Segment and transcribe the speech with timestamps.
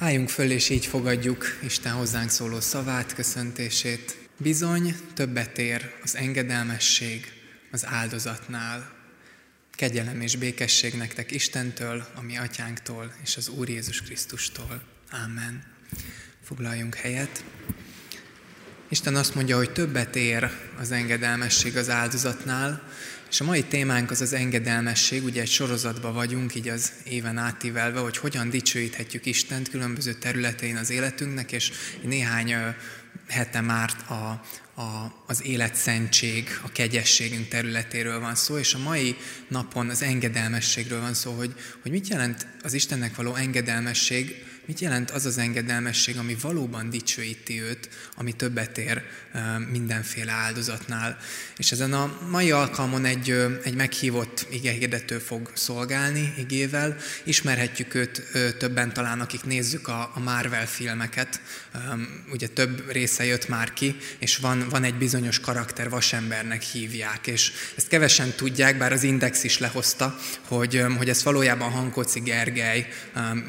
[0.00, 4.16] Álljunk föl, és így fogadjuk Isten hozzánk szóló szavát, köszöntését.
[4.38, 7.32] Bizony többet ér az engedelmesség
[7.70, 8.92] az áldozatnál.
[9.72, 14.82] Kegyelem és békesség nektek Istentől, a mi atyánktól és az Úr Jézus Krisztustól.
[15.24, 15.62] Amen.
[16.44, 17.44] Foglaljunk helyet.
[18.88, 22.82] Isten azt mondja, hogy többet ér az engedelmesség az áldozatnál,
[23.30, 28.00] és a mai témánk az az engedelmesség, ugye egy sorozatban vagyunk, így az éven átívelve,
[28.00, 31.70] hogy hogyan dicsőíthetjük Istent különböző területein az életünknek, és
[32.02, 32.54] néhány
[33.28, 34.14] hete már a,
[34.80, 39.16] a, az életszentség, a kegyességünk területéről van szó, és a mai
[39.48, 45.10] napon az engedelmességről van szó, hogy, hogy mit jelent az Istennek való engedelmesség, Mit jelent
[45.10, 49.02] az az engedelmesség, ami valóban dicsőíti őt, ami többet ér
[49.70, 51.18] mindenféle áldozatnál.
[51.56, 53.30] És ezen a mai alkalmon egy,
[53.64, 56.96] egy meghívott igehirdető fog szolgálni igével.
[57.24, 58.22] Ismerhetjük őt
[58.58, 61.40] többen talán, akik nézzük a, a Marvel filmeket.
[62.32, 67.26] Ugye több része jött már ki, és van, van egy bizonyos karakter, vasembernek hívják.
[67.26, 70.18] És ezt kevesen tudják, bár az Index is lehozta,
[70.48, 72.88] hogy, hogy ez valójában Hankóci Gergely,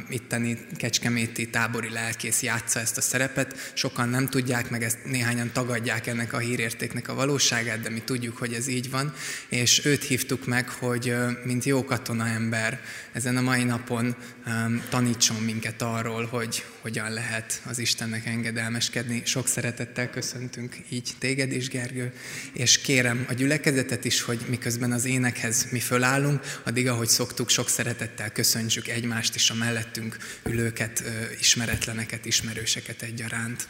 [0.09, 3.71] itteni kecske kecskeméti tábori lelkész játsza ezt a szerepet.
[3.73, 8.37] Sokan nem tudják, meg ezt néhányan tagadják ennek a hírértéknek a valóságát, de mi tudjuk,
[8.37, 9.13] hogy ez így van.
[9.49, 12.81] És őt hívtuk meg, hogy mint jó katona ember
[13.11, 14.15] ezen a mai napon
[14.89, 19.21] tanítson minket arról, hogy hogyan lehet az Istennek engedelmeskedni.
[19.25, 22.13] Sok szeretettel köszöntünk így téged is, Gergő,
[22.53, 27.69] és kérem a gyülekezetet is, hogy miközben az énekhez mi fölállunk, addig, ahogy szoktuk, sok
[27.69, 31.00] szeretettel köszöntsük egymást és a mellettünk ülőket,
[31.39, 33.67] ismeretleneket, ismerőseket egyaránt.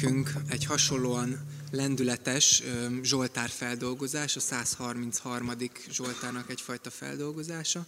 [0.00, 2.62] Énekünk egy hasonlóan lendületes
[3.02, 5.50] Zsoltár feldolgozás, a 133.
[5.90, 7.86] Zsoltárnak egyfajta feldolgozása.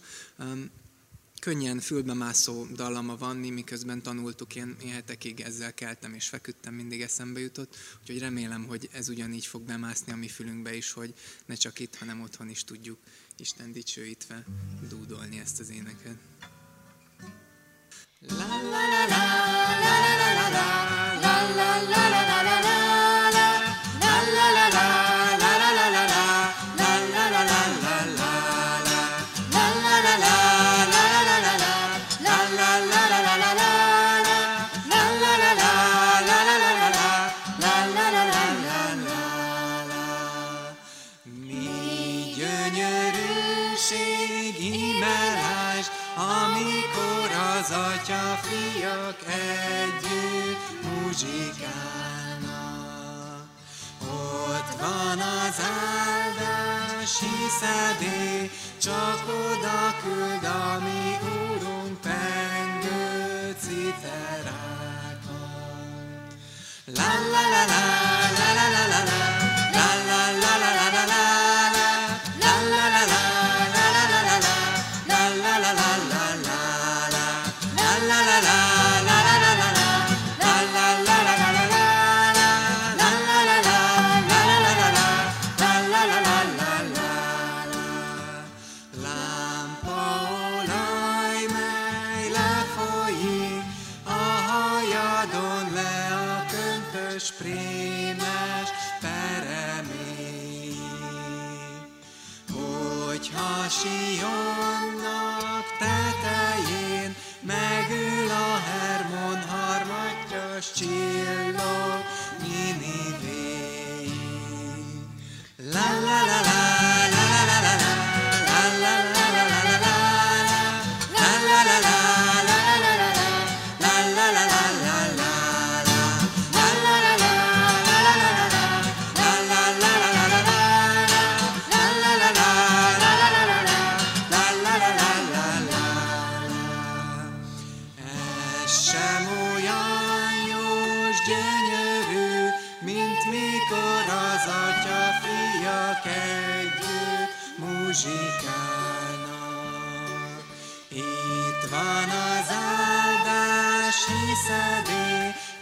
[1.39, 7.39] könnyen fülbemászó dallama van, miközben tanultuk, én, én hetekig ezzel keltem és feküdtem, mindig eszembe
[7.39, 11.13] jutott, úgyhogy remélem, hogy ez ugyanígy fog bemászni a mi fülünkbe is, hogy
[11.45, 12.97] ne csak itt, hanem otthon is tudjuk
[13.37, 14.45] Isten dicsőítve
[14.89, 16.17] dúdolni ezt az éneket.
[18.19, 19.56] La la la la
[51.17, 52.27] muzsikálnak.
[54.01, 58.49] Ott van az áldási szedély,
[58.81, 60.79] csak oda küld a
[61.23, 65.15] Úrunk pengő citerákat.
[66.85, 67.81] La la la la
[68.37, 69.36] la la la la la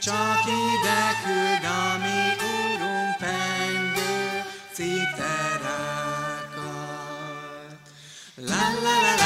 [0.05, 1.97] Csak ide küld a
[2.41, 4.43] úrunk pengő
[4.73, 5.65] citerákat.
[8.35, 9.24] La la la la.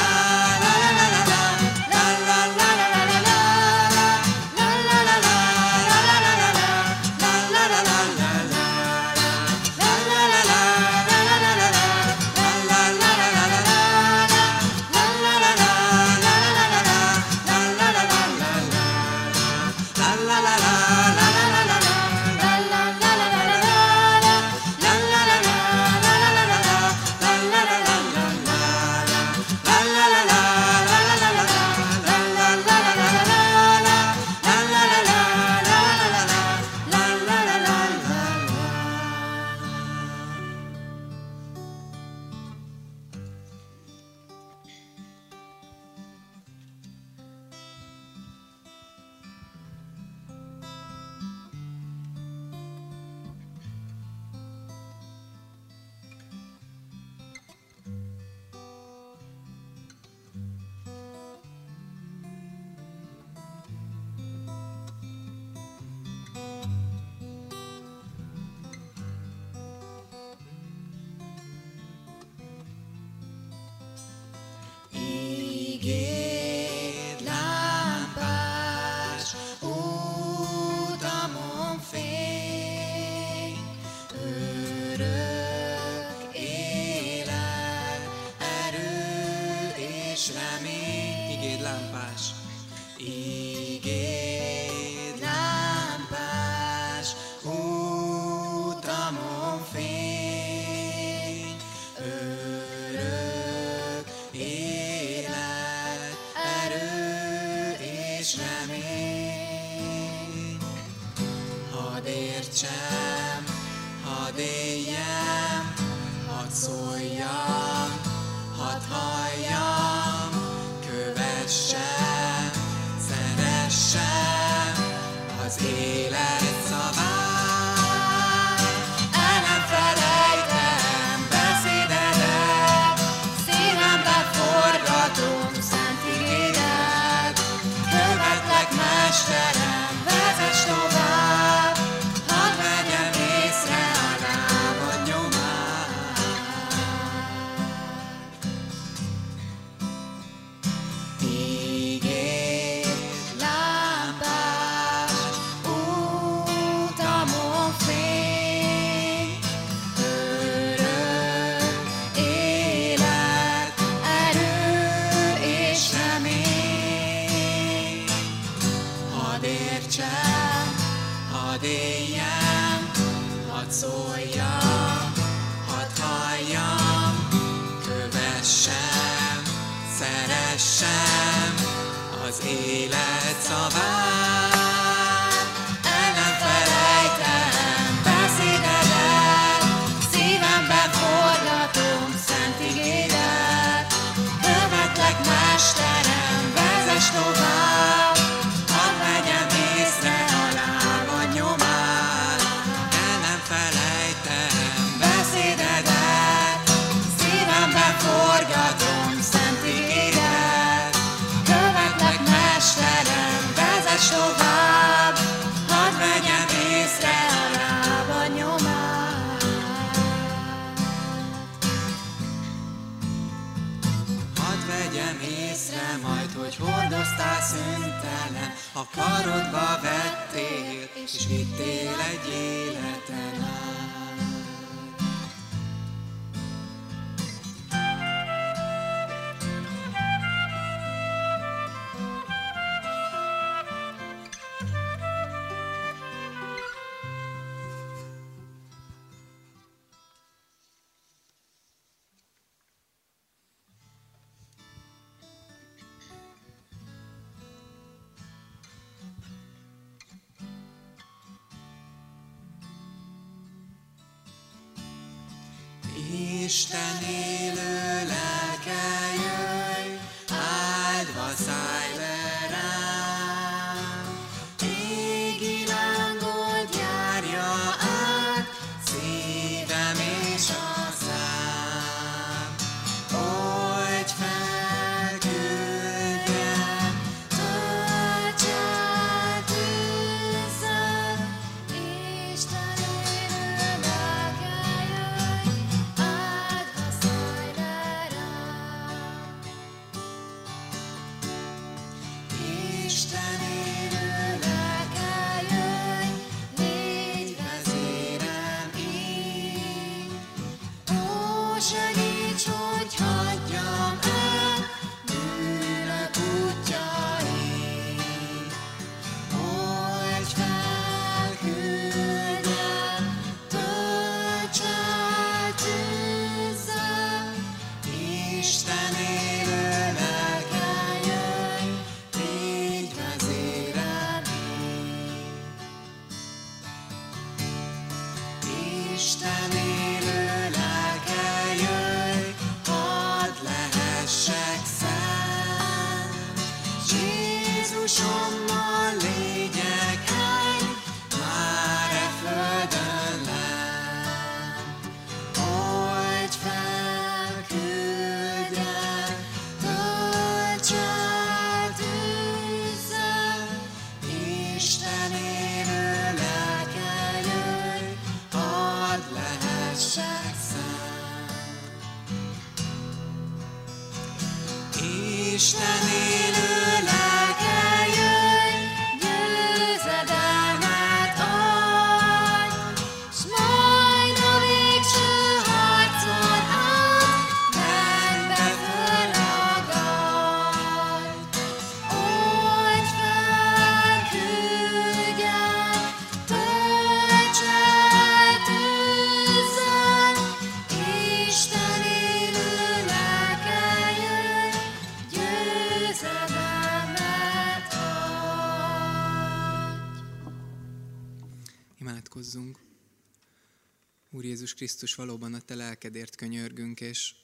[414.60, 417.14] Krisztus, valóban a Te lelkedért könyörgünk, és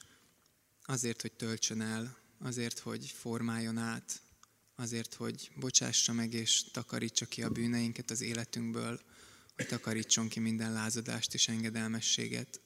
[0.82, 4.22] azért, hogy töltsön el, azért, hogy formáljon át,
[4.74, 9.00] azért, hogy bocsássa meg és takarítsa ki a bűneinket az életünkből,
[9.54, 12.60] hogy takarítson ki minden lázadást és engedelmességet.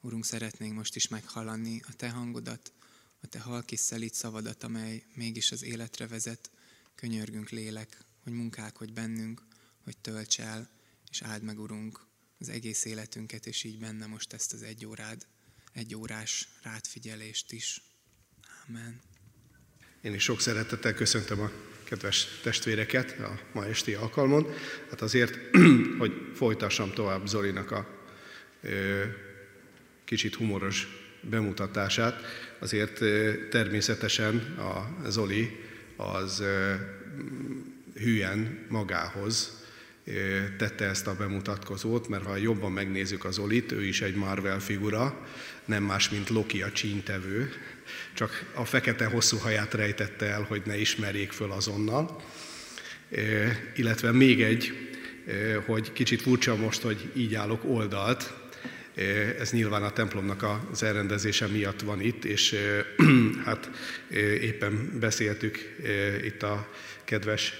[0.00, 2.72] Urunk, szeretnénk most is meghallani a Te hangodat,
[3.20, 6.50] a Te halkis szelíd szavadat, amely mégis az életre vezet.
[6.94, 9.42] Könyörgünk lélek, hogy munkálkodj bennünk,
[9.84, 10.70] hogy tölts el,
[11.10, 12.08] és áld meg, Urunk,
[12.40, 15.26] az egész életünket, és így benne most ezt az egy órád,
[15.72, 17.82] egy órás rátfigyelést is.
[18.68, 19.00] Amen.
[20.00, 21.50] Én is sok szeretettel köszöntöm a
[21.84, 24.46] kedves testvéreket a ma esti alkalmon.
[24.90, 25.38] Hát azért,
[25.98, 27.98] hogy folytassam tovább Zolinak a
[28.62, 29.04] ö,
[30.04, 30.86] kicsit humoros
[31.20, 32.22] bemutatását,
[32.58, 35.60] azért ö, természetesen a Zoli
[35.96, 36.74] az ö,
[37.94, 39.59] hülyen magához
[40.56, 45.26] tette ezt a bemutatkozót, mert ha jobban megnézzük az Olit, ő is egy Marvel figura,
[45.64, 47.52] nem más, mint Loki a csíntevő,
[48.14, 52.22] csak a fekete hosszú haját rejtette el, hogy ne ismerjék föl azonnal.
[53.74, 54.72] Illetve még egy,
[55.66, 58.32] hogy kicsit furcsa most, hogy így állok oldalt,
[59.38, 62.56] ez nyilván a templomnak az elrendezése miatt van itt, és
[63.44, 63.70] hát
[64.40, 65.76] éppen beszéltük
[66.24, 66.68] itt a
[67.04, 67.52] kedves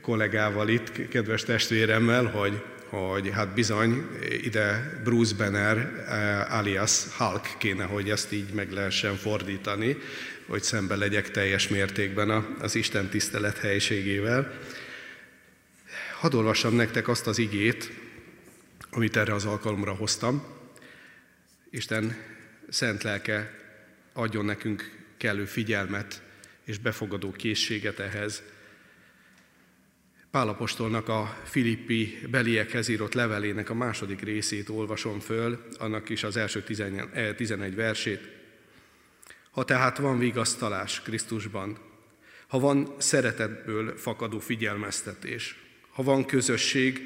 [0.00, 4.06] kollégával itt, kedves testvéremmel, hogy, hogy hát bizony
[4.42, 6.04] ide Bruce Banner
[6.50, 9.96] alias Hulk kéne, hogy ezt így meg lehessen fordítani,
[10.46, 14.60] hogy szembe legyek teljes mértékben az Isten tisztelet helységével.
[16.20, 17.92] Hadd olvassam nektek azt az igét,
[18.90, 20.44] amit erre az alkalomra hoztam.
[21.70, 22.16] Isten
[22.68, 23.54] szent lelke
[24.12, 26.22] adjon nekünk kellő figyelmet
[26.64, 28.42] és befogadó készséget ehhez.
[30.36, 36.62] Pálapostolnak a Filippi beliekhez írott levelének a második részét olvasom föl, annak is az első
[36.62, 38.28] 11 eh, versét.
[39.50, 41.78] Ha tehát van vigasztalás Krisztusban,
[42.46, 45.56] ha van szeretetből fakadó figyelmeztetés,
[45.90, 47.00] ha van közösség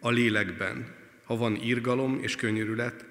[0.00, 3.04] a lélekben, ha van irgalom és könyörület,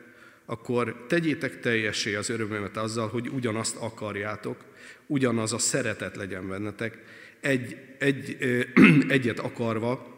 [0.45, 4.63] akkor tegyétek teljesé az örömömet azzal, hogy ugyanazt akarjátok,
[5.05, 6.97] ugyanaz a szeretet legyen bennetek,
[7.39, 8.37] egy, egy,
[9.07, 10.17] egyet akarva,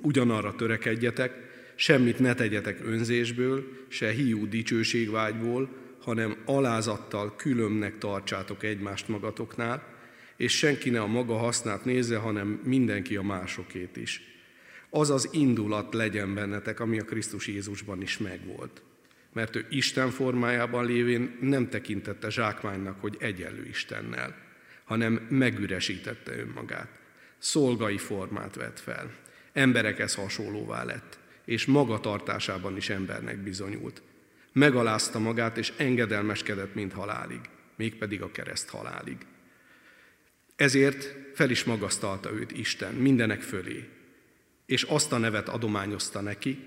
[0.00, 5.68] ugyanarra törekedjetek, semmit ne tegyetek önzésből, se hiú dicsőségvágyból,
[6.00, 9.90] hanem alázattal különnek tartsátok egymást magatoknál,
[10.36, 14.22] és senki ne a maga hasznát nézze, hanem mindenki a másokét is.
[14.90, 18.82] Az az indulat legyen bennetek, ami a Krisztus Jézusban is megvolt
[19.32, 24.36] mert ő Isten formájában lévén nem tekintette zsákmánynak, hogy egyenlő Istennel,
[24.92, 26.88] hanem megüresítette önmagát.
[27.38, 29.10] Szolgai formát vett fel,
[29.52, 34.02] emberekhez hasonlóvá lett, és magatartásában is embernek bizonyult.
[34.52, 37.40] Megalázta magát, és engedelmeskedett, mint halálig,
[37.76, 39.16] mégpedig a kereszt halálig.
[40.56, 43.88] Ezért fel is magasztalta őt Isten mindenek fölé,
[44.66, 46.58] és azt a nevet adományozta neki,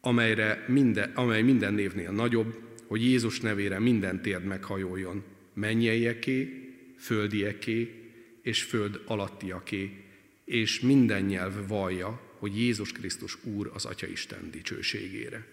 [0.00, 6.59] amelyre minden, amely minden névnél nagyobb, hogy Jézus nevére minden térd meghajoljon, mennyeieké,
[7.00, 8.10] földieké
[8.42, 10.04] és föld alattiaké,
[10.44, 15.46] és minden nyelv vallja, hogy Jézus Krisztus Úr az Atya Isten dicsőségére.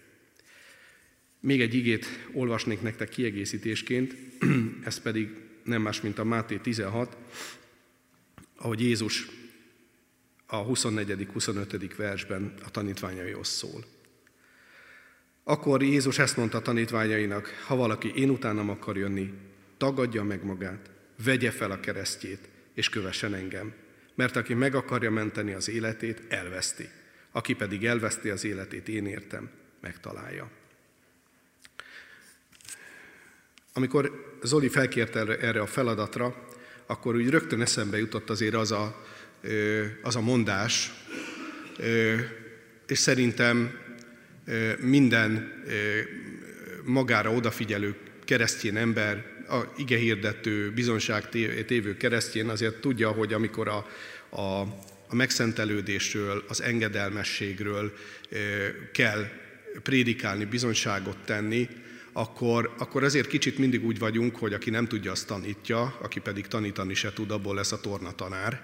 [1.40, 4.16] Még egy igét olvasnék nektek kiegészítésként,
[4.84, 5.28] ez pedig
[5.64, 7.16] nem más, mint a Máté 16,
[8.56, 9.26] ahogy Jézus
[10.46, 11.90] a 24.-25.
[11.96, 13.84] versben a tanítványaihoz szól.
[15.44, 19.32] Akkor Jézus ezt mondta a tanítványainak, ha valaki én utánam akar jönni,
[19.76, 20.90] tagadja meg magát,
[21.24, 23.72] vegye fel a keresztjét, és kövessen engem.
[24.14, 26.88] Mert aki meg akarja menteni az életét, elveszti.
[27.30, 29.50] Aki pedig elveszti az életét, én értem,
[29.80, 30.50] megtalálja.
[33.72, 36.46] Amikor Zoli felkért erre a feladatra,
[36.86, 39.04] akkor úgy rögtön eszembe jutott azért az a,
[40.02, 40.92] az a mondás,
[42.86, 43.78] és szerintem
[44.78, 45.52] minden
[46.84, 51.28] magára odafigyelő keresztjén ember, a hirdető, bizonság
[51.66, 53.86] tévő keresztjén azért tudja, hogy amikor a,
[54.28, 54.60] a,
[55.08, 57.92] a megszentelődésről, az engedelmességről
[58.92, 59.28] kell
[59.82, 61.68] prédikálni, bizonságot tenni,
[62.12, 66.46] akkor, akkor azért kicsit mindig úgy vagyunk, hogy aki nem tudja, azt tanítja, aki pedig
[66.46, 68.62] tanítani se tud, abból lesz a tornatanár.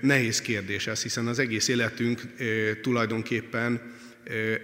[0.00, 2.20] Nehéz kérdés ez, hiszen az egész életünk
[2.82, 3.94] tulajdonképpen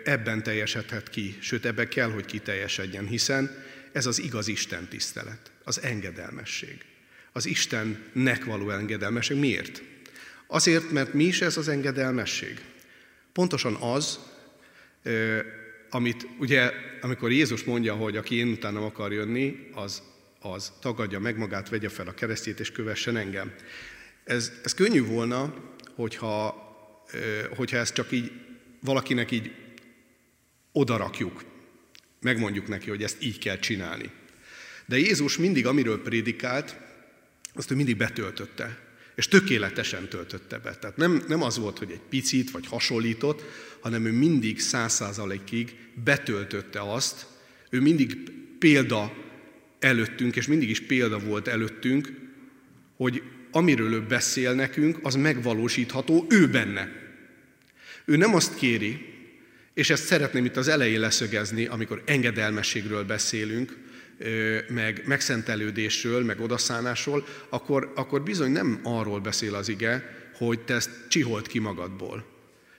[0.04, 5.82] ebben teljesedhet ki, sőt ebben kell, hogy kiteljesedjen, hiszen ez az igaz Isten tisztelet, az
[5.82, 6.84] engedelmesség.
[7.32, 9.36] Az Istennek való engedelmesség.
[9.36, 9.82] Miért?
[10.46, 12.64] Azért, mert mi is ez az engedelmesség?
[13.32, 14.18] Pontosan az,
[15.90, 20.02] amit ugye, amikor Jézus mondja, hogy aki én utánam akar jönni, az,
[20.40, 23.54] az tagadja meg magát, vegye fel a keresztjét és kövessen engem.
[24.24, 25.54] Ez, ez könnyű volna,
[25.94, 26.66] hogyha,
[27.56, 28.32] hogyha ez csak így
[28.80, 29.54] valakinek így
[30.72, 31.44] odarakjuk,
[32.20, 34.10] megmondjuk neki, hogy ezt így kell csinálni.
[34.86, 36.76] De Jézus mindig, amiről prédikált,
[37.54, 38.78] azt ő mindig betöltötte,
[39.14, 40.74] és tökéletesen töltötte be.
[40.74, 43.44] Tehát nem, nem az volt, hogy egy picit vagy hasonlított,
[43.80, 47.26] hanem ő mindig száz százalékig betöltötte azt,
[47.70, 49.12] ő mindig példa
[49.78, 52.12] előttünk, és mindig is példa volt előttünk,
[52.96, 56.92] hogy amiről ő beszél nekünk, az megvalósítható ő benne.
[58.04, 59.17] Ő nem azt kéri,
[59.78, 63.76] és ezt szeretném itt az elején leszögezni, amikor engedelmességről beszélünk,
[64.68, 70.90] meg megszentelődésről, meg odaszánásról, akkor, akkor bizony nem arról beszél az ige, hogy te ezt
[71.08, 72.24] csiholt ki magadból,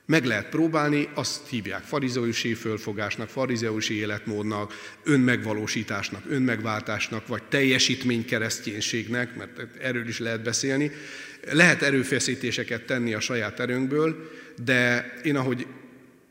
[0.06, 10.08] Meg lehet próbálni, azt hívják farizeusi fölfogásnak, farizeusi életmódnak, önmegvalósításnak, önmegváltásnak, vagy teljesítménykereszténységnek, mert erről
[10.08, 10.92] is lehet beszélni.
[11.52, 14.30] Lehet erőfeszítéseket tenni a saját erőnkből,
[14.64, 15.68] de én ahogy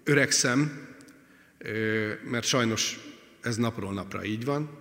[0.08, 0.88] öregszem,
[2.30, 2.98] mert sajnos
[3.42, 4.78] ez napról napra így van,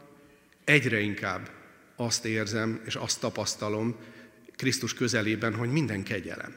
[0.63, 1.50] egyre inkább
[1.96, 3.96] azt érzem és azt tapasztalom
[4.56, 6.56] Krisztus közelében, hogy minden kegyelem.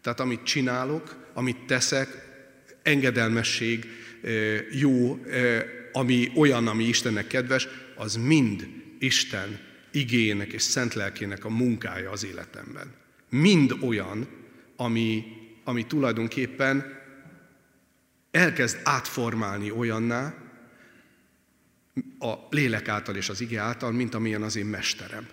[0.00, 2.08] Tehát amit csinálok, amit teszek,
[2.82, 3.86] engedelmesség,
[4.70, 5.24] jó,
[5.92, 9.58] ami olyan, ami Istennek kedves, az mind Isten
[9.90, 12.94] igének és szent lelkének a munkája az életemben.
[13.28, 14.28] Mind olyan,
[14.76, 15.24] ami,
[15.64, 17.01] ami tulajdonképpen
[18.32, 20.34] elkezd átformálni olyanná,
[22.18, 25.28] a lélek által és az ige által, mint amilyen az én mesterem.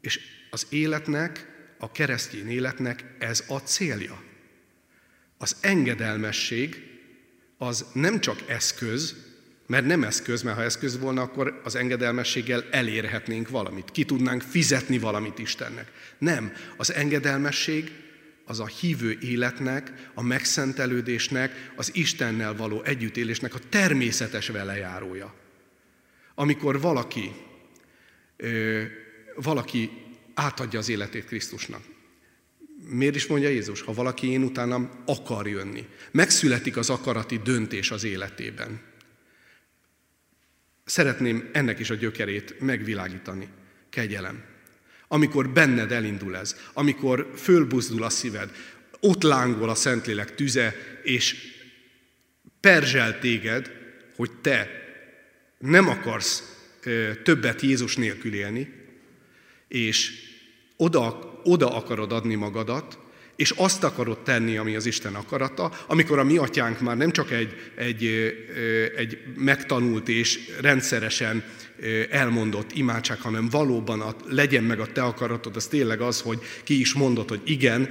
[0.00, 1.46] És az életnek,
[1.78, 4.22] a keresztény életnek ez a célja.
[5.38, 6.90] Az engedelmesség
[7.58, 9.16] az nem csak eszköz,
[9.66, 14.98] mert nem eszköz, mert ha eszköz volna, akkor az engedelmességgel elérhetnénk valamit, ki tudnánk fizetni
[14.98, 15.92] valamit Istennek.
[16.18, 18.01] Nem, az engedelmesség
[18.52, 25.34] az a hívő életnek, a megszentelődésnek, az Istennel való együttélésnek a természetes velejárója.
[26.34, 27.32] Amikor valaki,
[28.36, 28.82] ö,
[29.34, 29.90] valaki
[30.34, 31.82] átadja az életét Krisztusnak.
[32.88, 33.80] Miért is mondja Jézus?
[33.80, 35.86] Ha valaki én utánam akar jönni.
[36.10, 38.80] Megszületik az akarati döntés az életében.
[40.84, 43.48] Szeretném ennek is a gyökerét megvilágítani.
[43.90, 44.51] Kegyelem.
[45.12, 48.50] Amikor benned elindul ez, amikor fölbuzdul a szíved,
[49.00, 51.36] ott lángol a Szentlélek tüze, és
[52.60, 53.70] perzsel téged,
[54.16, 54.70] hogy te
[55.58, 56.42] nem akarsz
[57.22, 58.72] többet Jézus nélkül élni,
[59.68, 60.12] és
[60.76, 62.98] oda, oda akarod adni magadat,
[63.36, 67.30] és azt akarod tenni, ami az Isten akarata, amikor a mi atyánk már nem csak
[67.30, 68.04] egy, egy,
[68.96, 71.44] egy megtanult és rendszeresen
[72.10, 76.80] elmondott imádság, hanem valóban a, legyen meg a te akaratod, az tényleg az, hogy ki
[76.80, 77.88] is mondod, hogy igen,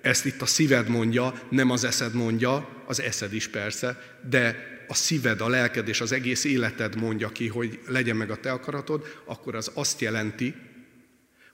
[0.00, 4.94] ezt itt a szíved mondja, nem az eszed mondja, az eszed is persze, de a
[4.94, 9.20] szíved, a lelked és az egész életed mondja ki, hogy legyen meg a te akaratod,
[9.24, 10.54] akkor az azt jelenti,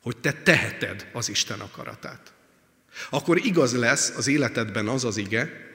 [0.03, 2.33] hogy te teheted az Isten akaratát.
[3.11, 5.66] Akkor igaz lesz az életedben az az ige,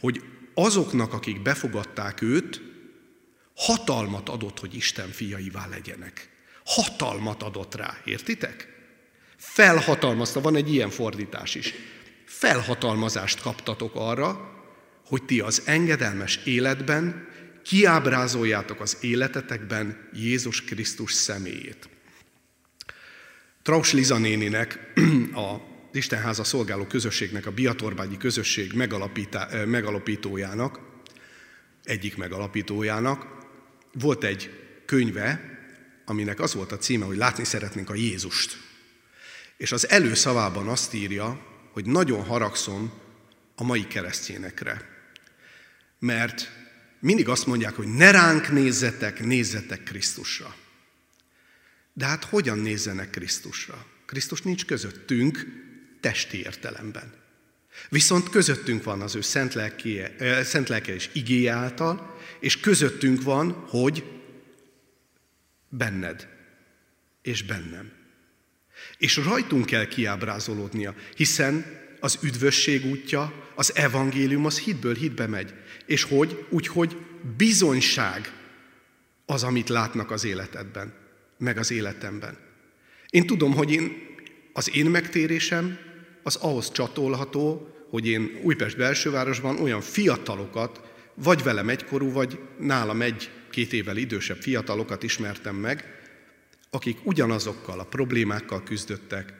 [0.00, 0.22] hogy
[0.54, 2.67] azoknak, akik befogadták őt,
[3.58, 6.28] hatalmat adott, hogy Isten fiaivá legyenek.
[6.64, 8.68] Hatalmat adott rá, értitek?
[9.36, 11.74] Felhatalmazta, van egy ilyen fordítás is.
[12.24, 14.56] Felhatalmazást kaptatok arra,
[15.06, 17.28] hogy ti az engedelmes életben
[17.64, 21.88] kiábrázoljátok az életetekben Jézus Krisztus személyét.
[23.62, 24.92] Traus Liza néninek,
[25.34, 25.54] a
[25.92, 28.72] Istenháza szolgáló közösségnek, a Biatorbágyi közösség
[29.66, 30.80] megalapítójának,
[31.84, 33.37] egyik megalapítójának
[34.00, 34.50] volt egy
[34.86, 35.58] könyve,
[36.04, 38.58] aminek az volt a címe, hogy látni szeretnénk a Jézust.
[39.56, 42.92] És az előszavában azt írja, hogy nagyon haragszom
[43.56, 44.96] a mai keresztényekre.
[45.98, 46.50] Mert
[47.00, 50.54] mindig azt mondják, hogy ne ránk nézzetek, nézzetek Krisztusra.
[51.92, 53.86] De hát hogyan nézzenek Krisztusra?
[54.06, 55.46] Krisztus nincs közöttünk
[56.00, 57.14] testi értelemben.
[57.88, 63.52] Viszont közöttünk van az ő szent, lelkie, szent lelke és igéje által, és közöttünk van,
[63.52, 64.04] hogy
[65.68, 66.28] benned
[67.22, 67.92] és bennem.
[68.98, 71.64] És rajtunk kell kiábrázolódnia, hiszen
[72.00, 75.54] az üdvösség útja, az evangélium az hitből hitbe megy.
[75.86, 76.44] És hogy?
[76.48, 76.96] Úgy, hogy
[77.36, 78.32] bizonyság
[79.26, 80.94] az, amit látnak az életedben,
[81.38, 82.38] meg az életemben.
[83.10, 83.92] Én tudom, hogy én,
[84.52, 85.78] az én megtérésem
[86.22, 90.87] az ahhoz csatolható, hogy én Újpest belsővárosban olyan fiatalokat,
[91.22, 96.00] vagy velem egykorú, vagy nálam egy-két évvel idősebb fiatalokat ismertem meg,
[96.70, 99.32] akik ugyanazokkal a problémákkal küzdöttek,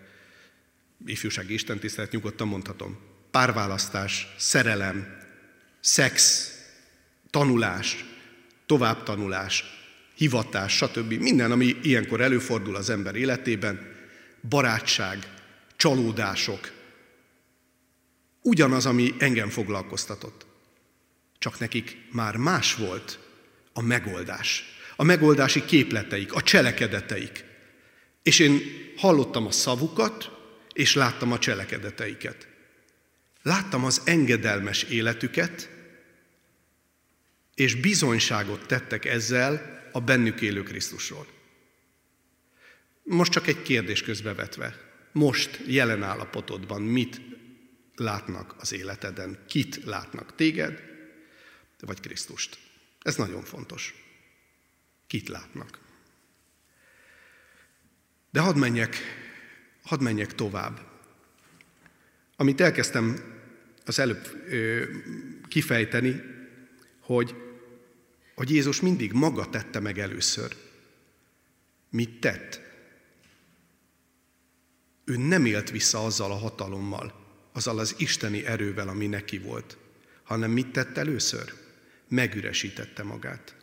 [1.06, 2.98] ifjúsági istentisztelet nyugodtan mondhatom,
[3.30, 5.16] párválasztás, szerelem,
[5.80, 6.50] szex,
[7.30, 8.04] tanulás,
[8.66, 9.64] továbbtanulás,
[10.14, 11.12] hivatás, stb.
[11.12, 13.96] Minden, ami ilyenkor előfordul az ember életében,
[14.48, 15.32] barátság,
[15.76, 16.72] csalódások,
[18.42, 20.47] ugyanaz, ami engem foglalkoztatott.
[21.38, 23.18] Csak nekik már más volt
[23.72, 24.64] a megoldás.
[24.96, 27.44] A megoldási képleteik, a cselekedeteik.
[28.22, 28.60] És én
[28.96, 30.30] hallottam a szavukat,
[30.72, 32.48] és láttam a cselekedeteiket.
[33.42, 35.70] Láttam az engedelmes életüket,
[37.54, 41.26] és bizonyságot tettek ezzel a bennük élő Krisztusról.
[43.02, 44.76] Most csak egy kérdés közbevetve.
[45.12, 47.20] Most jelen állapotodban mit
[47.94, 50.87] látnak az életeden, kit látnak téged,
[51.86, 52.58] vagy Krisztust.
[53.02, 53.94] Ez nagyon fontos.
[55.06, 55.78] Kit látnak.
[58.30, 58.96] De hadd menjek,
[59.82, 60.80] hadd menjek tovább.
[62.36, 63.36] Amit elkezdtem
[63.84, 64.84] az előbb ö,
[65.48, 66.22] kifejteni,
[67.00, 67.34] hogy,
[68.34, 70.56] hogy Jézus mindig maga tette meg először.
[71.90, 72.60] Mit tett?
[75.04, 79.76] Ő nem élt vissza azzal a hatalommal, azzal az isteni erővel, ami neki volt,
[80.22, 81.67] hanem mit tett először?
[82.08, 83.54] Megüresítette magát.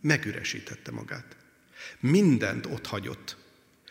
[0.00, 1.36] Megüresítette magát.
[2.00, 3.36] Mindent ott hagyott,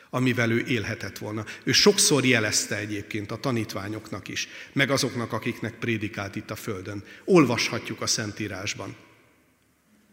[0.10, 1.45] amivel ő élhetett volna.
[1.63, 7.04] Ő sokszor jelezte egyébként a tanítványoknak is, meg azoknak, akiknek prédikált itt a Földön.
[7.25, 8.95] Olvashatjuk a Szentírásban,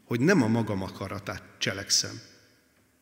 [0.05, 2.21] hogy nem a magam akaratát cselekszem,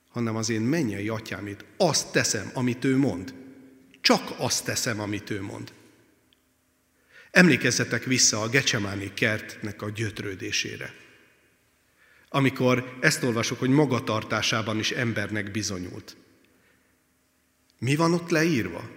[0.08, 1.64] hanem az én mennyei atyámét.
[1.76, 3.34] Azt teszem, amit ő mond.
[4.00, 5.73] Csak azt teszem, amit ő mond.
[7.34, 10.94] Emlékezzetek vissza a Gecsemáni kertnek a gyötrődésére.
[12.28, 16.16] Amikor ezt olvasok, hogy magatartásában is embernek bizonyult.
[17.78, 18.90] Mi van ott leírva?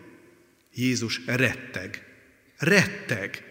[0.73, 2.05] Jézus retteg.
[2.57, 3.43] Retteg.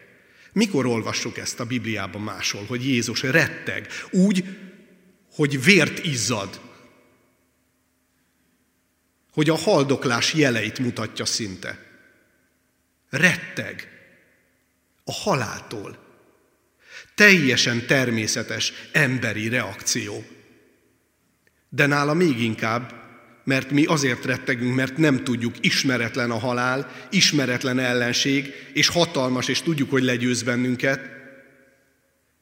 [0.53, 3.89] Mikor olvassuk ezt a Bibliában máshol, hogy Jézus retteg?
[4.11, 4.45] Úgy,
[5.31, 6.61] hogy vért izzad.
[9.33, 11.79] Hogy a haldoklás jeleit mutatja szinte.
[13.09, 13.96] Retteg.
[15.09, 15.99] A haláltól.
[17.15, 20.25] Teljesen természetes emberi reakció.
[21.69, 23.05] De nála még inkább
[23.47, 29.63] mert mi azért rettegünk, mert nem tudjuk, ismeretlen a halál, ismeretlen ellenség, és hatalmas, és
[29.63, 31.11] tudjuk, hogy legyőz bennünket,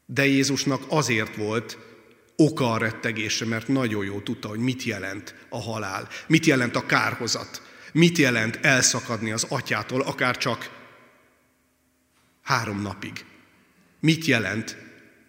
[0.07, 1.79] de Jézusnak azért volt
[2.37, 6.87] oka a rettegésre, mert nagyon jó tudta, hogy mit jelent a halál, mit jelent a
[6.87, 10.71] kárhozat, mit jelent elszakadni az atyától, akár csak
[12.45, 13.25] három napig.
[14.01, 14.77] Mit jelent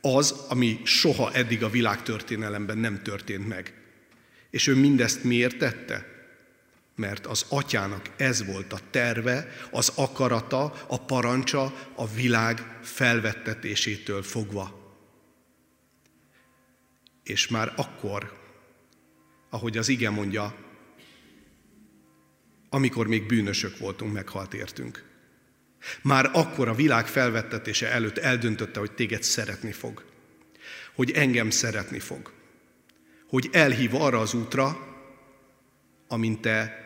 [0.02, 3.74] az, ami soha eddig a világtörténelemben nem történt meg.
[4.50, 6.14] És ő mindezt miért tette?
[6.96, 14.84] Mert az atyának ez volt a terve, az akarata, a parancsa a világ felvettetésétől fogva.
[17.24, 18.40] És már akkor,
[19.50, 20.56] ahogy az ige mondja,
[22.70, 25.15] amikor még bűnösök voltunk, meghalt értünk.
[26.02, 30.04] Már akkor a világ felvettetése előtt eldöntötte, hogy téged szeretni fog.
[30.96, 32.34] Hogy engem szeretni fog
[33.36, 34.78] hogy elhív arra az útra,
[36.08, 36.84] amint te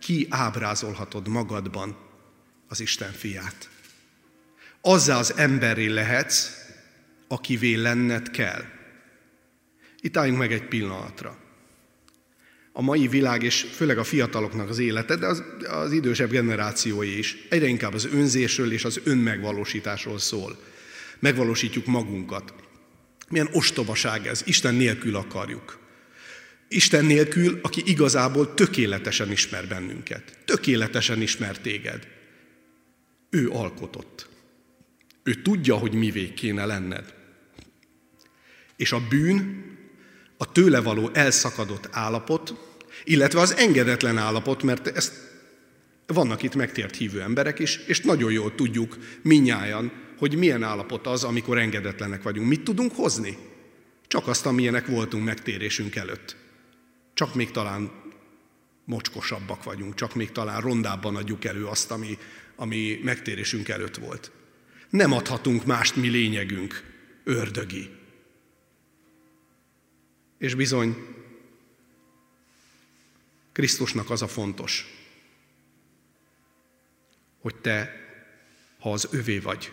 [0.00, 1.96] kiábrázolhatod magadban
[2.68, 3.68] az Isten fiát.
[4.80, 6.50] Azzá az emberré lehetsz,
[7.28, 8.64] akivé lenned kell.
[10.00, 11.38] Itt álljunk meg egy pillanatra.
[12.72, 17.36] A mai világ, és főleg a fiataloknak az élete, de az, az idősebb generációi is
[17.48, 20.58] egyre inkább az önzésről és az önmegvalósításról szól.
[21.18, 22.54] Megvalósítjuk magunkat.
[23.28, 25.78] Milyen ostobaság ez, Isten nélkül akarjuk.
[26.68, 32.06] Isten nélkül, aki igazából tökéletesen ismer bennünket, tökéletesen ismer téged.
[33.30, 34.28] Ő alkotott.
[35.22, 37.14] Ő tudja, hogy mivé kéne lenned.
[38.76, 39.64] És a bűn,
[40.42, 42.54] a tőle való elszakadott állapot,
[43.04, 45.12] illetve az engedetlen állapot, mert ezt
[46.06, 51.24] vannak itt megtért hívő emberek is, és nagyon jól tudjuk minnyáján, hogy milyen állapot az,
[51.24, 52.48] amikor engedetlenek vagyunk.
[52.48, 53.38] Mit tudunk hozni?
[54.06, 56.36] Csak azt, amilyenek voltunk megtérésünk előtt.
[57.14, 57.90] Csak még talán
[58.84, 62.18] mocskosabbak vagyunk, csak még talán rondábban adjuk elő azt, ami,
[62.56, 64.30] ami megtérésünk előtt volt.
[64.90, 66.82] Nem adhatunk mást, mi lényegünk,
[67.24, 67.98] ördögi.
[70.40, 70.96] És bizony,
[73.52, 74.86] Krisztusnak az a fontos,
[77.40, 77.92] hogy te,
[78.78, 79.72] ha az övé vagy,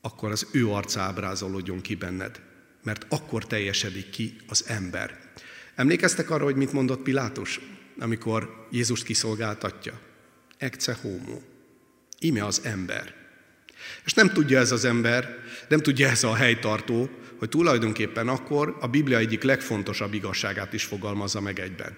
[0.00, 2.40] akkor az ő arca ábrázolódjon ki benned,
[2.82, 5.32] mert akkor teljesedik ki az ember.
[5.74, 7.60] Emlékeztek arra, hogy mit mondott Pilátus,
[7.98, 10.00] amikor Jézust kiszolgáltatja?
[10.58, 11.40] Ecce homo.
[12.18, 13.25] Ime az ember.
[14.04, 18.86] És nem tudja ez az ember, nem tudja ez a helytartó, hogy tulajdonképpen akkor a
[18.86, 21.96] Biblia egyik legfontosabb igazságát is fogalmazza meg egyben.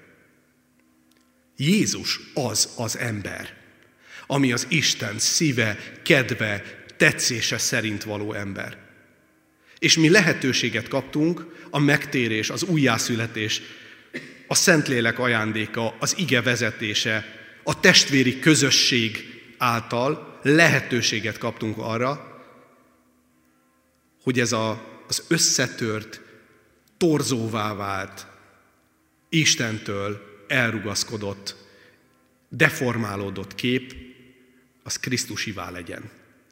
[1.56, 3.54] Jézus az az ember,
[4.26, 6.62] ami az Isten szíve, kedve,
[6.96, 8.76] tetszése szerint való ember.
[9.78, 13.60] És mi lehetőséget kaptunk a megtérés, az újjászületés,
[14.46, 19.24] a Szentlélek ajándéka, az ige vezetése, a testvéri közösség
[19.58, 22.42] által lehetőséget kaptunk arra,
[24.22, 26.20] hogy ez a, az összetört,
[26.96, 28.26] torzóvá vált,
[29.28, 31.56] Istentől elrugaszkodott,
[32.48, 33.94] deformálódott kép
[34.82, 36.10] az Krisztusivá legyen.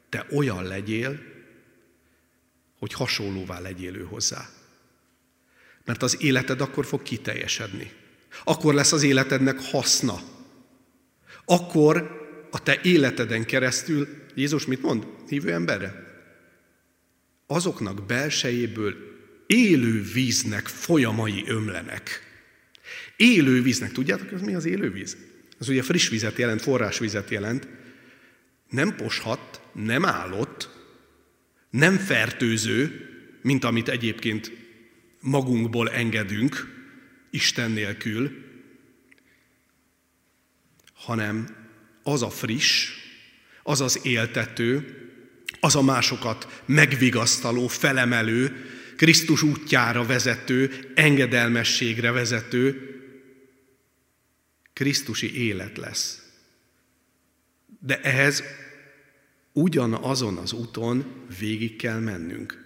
[0.09, 1.19] Te olyan legyél,
[2.79, 4.49] hogy hasonlóvá legyél ő hozzá.
[5.85, 7.91] Mert az életed akkor fog kiteljesedni.
[8.43, 10.19] Akkor lesz az életednek haszna.
[11.45, 12.26] Akkor
[12.57, 16.05] a te életeden keresztül, Jézus mit mond hívő emberre?
[17.47, 18.95] Azoknak belsejéből
[19.47, 22.21] élő víznek folyamai ömlenek.
[23.15, 23.91] Élő víznek.
[23.91, 25.17] Tudjátok, ez mi az élő víz?
[25.59, 27.67] Az ugye friss vizet jelent, forrásvizet jelent.
[28.69, 30.69] Nem poshat, nem állott,
[31.69, 33.09] nem fertőző,
[33.41, 34.51] mint amit egyébként
[35.19, 36.75] magunkból engedünk,
[37.29, 38.31] Isten nélkül,
[40.93, 41.56] hanem
[42.07, 42.89] az a friss,
[43.63, 45.01] az az éltető,
[45.59, 48.65] az a másokat megvigasztaló, felemelő,
[48.95, 52.91] Krisztus útjára vezető, engedelmességre vezető,
[54.73, 56.21] Krisztusi élet lesz.
[57.79, 58.43] De ehhez
[59.53, 62.65] ugyanazon az úton végig kell mennünk,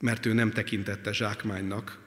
[0.00, 2.03] mert ő nem tekintette zsákmánynak.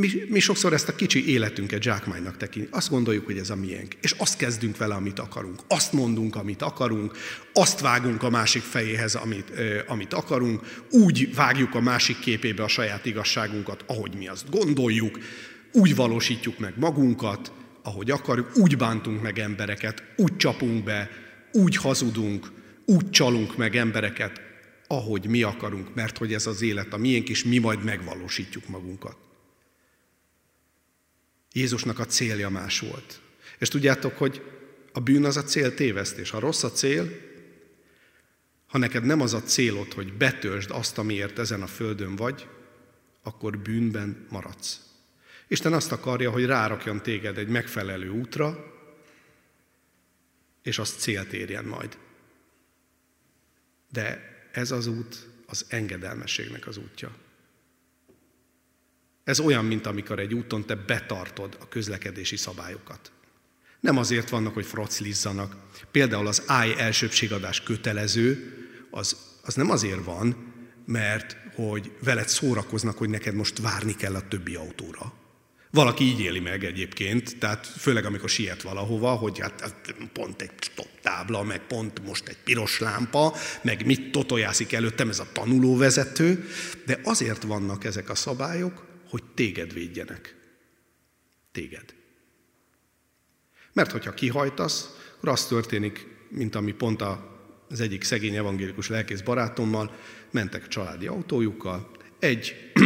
[0.00, 2.74] Mi, mi sokszor ezt a kicsi életünket zsákmánynak tekintjük.
[2.74, 3.94] Azt gondoljuk, hogy ez a miénk.
[4.00, 5.60] És azt kezdünk vele, amit akarunk.
[5.68, 7.16] Azt mondunk, amit akarunk.
[7.52, 9.52] Azt vágunk a másik fejéhez, amit,
[9.86, 10.84] amit akarunk.
[10.90, 15.18] Úgy vágjuk a másik képébe a saját igazságunkat, ahogy mi azt gondoljuk.
[15.72, 18.56] Úgy valósítjuk meg magunkat, ahogy akarjuk.
[18.56, 21.10] Úgy bántunk meg embereket, úgy csapunk be,
[21.52, 22.52] úgy hazudunk,
[22.86, 24.40] úgy csalunk meg embereket,
[24.86, 29.16] ahogy mi akarunk, mert hogy ez az élet a miénk, és mi majd megvalósítjuk magunkat.
[31.52, 33.20] Jézusnak a célja más volt.
[33.58, 34.42] És tudjátok, hogy
[34.92, 36.30] a bűn az a cél tévesztés.
[36.30, 37.28] Ha rossz a cél,
[38.66, 42.48] ha neked nem az a célod, hogy betöltsd azt, amiért ezen a földön vagy,
[43.22, 44.80] akkor bűnben maradsz.
[45.48, 48.72] Isten azt akarja, hogy rárakjon téged egy megfelelő útra,
[50.62, 51.98] és az célt érjen majd.
[53.92, 57.16] De ez az út az engedelmességnek az útja.
[59.24, 63.12] Ez olyan, mint amikor egy úton te betartod a közlekedési szabályokat.
[63.80, 65.56] Nem azért vannak, hogy froclizzanak.
[65.90, 68.54] Például az áj elsőbségadás kötelező,
[68.90, 70.52] az, az nem azért van,
[70.86, 75.12] mert hogy veled szórakoznak, hogy neked most várni kell a többi autóra.
[75.72, 79.74] Valaki így éli meg egyébként, tehát főleg amikor siet valahova, hogy hát
[80.12, 85.18] pont egy stop tábla, meg pont most egy piros lámpa, meg mit totojászik előttem ez
[85.18, 86.48] a tanulóvezető,
[86.86, 90.36] de azért vannak ezek a szabályok, hogy téged védjenek.
[91.52, 91.94] Téged.
[93.72, 97.04] Mert hogyha kihajtasz, akkor az történik, mint ami pont
[97.68, 99.96] az egyik szegény evangélikus lelkész barátommal,
[100.30, 102.72] mentek a családi autójukkal, egy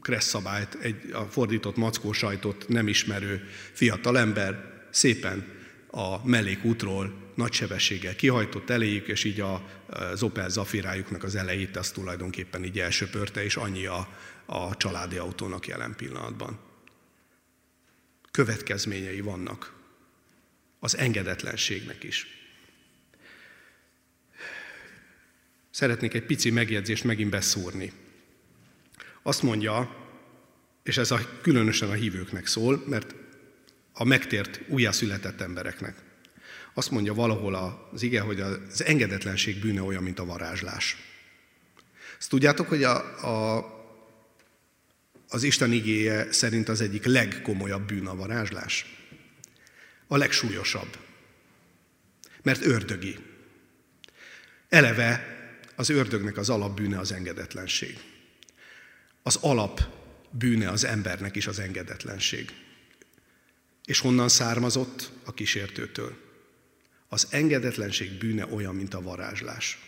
[0.00, 8.16] kressz szabályt, egy a fordított mackó sajtot nem ismerő fiatalember szépen a mellékútról nagy sebességgel
[8.16, 9.40] kihajtott eléjük, és így
[9.86, 14.08] az Opel Zafirájuknak az elejét azt tulajdonképpen így elsöpörte, és annyi a,
[14.46, 16.58] a családi autónak jelen pillanatban.
[18.30, 19.74] Következményei vannak
[20.78, 22.26] az engedetlenségnek is.
[25.70, 27.92] Szeretnék egy pici megjegyzést megint beszúrni.
[29.22, 29.96] Azt mondja,
[30.82, 33.14] és ez a, különösen a hívőknek szól, mert
[33.92, 35.96] a megtért, újjászületett embereknek.
[36.74, 40.96] Azt mondja valahol az ige, hogy az engedetlenség bűne olyan, mint a varázslás.
[42.18, 43.66] Ezt tudjátok, hogy a, a,
[45.28, 48.86] az Isten igéje szerint az egyik legkomolyabb bűn a varázslás?
[50.06, 50.98] A legsúlyosabb.
[52.42, 53.18] Mert ördögi.
[54.68, 55.26] Eleve
[55.76, 57.98] az ördögnek az alapbűne az engedetlenség.
[59.22, 59.80] Az alap
[60.30, 62.50] bűne az embernek is az engedetlenség.
[63.84, 65.10] És honnan származott?
[65.24, 66.21] A kísértőtől.
[67.12, 69.78] Az engedetlenség bűne olyan, mint a varázslás.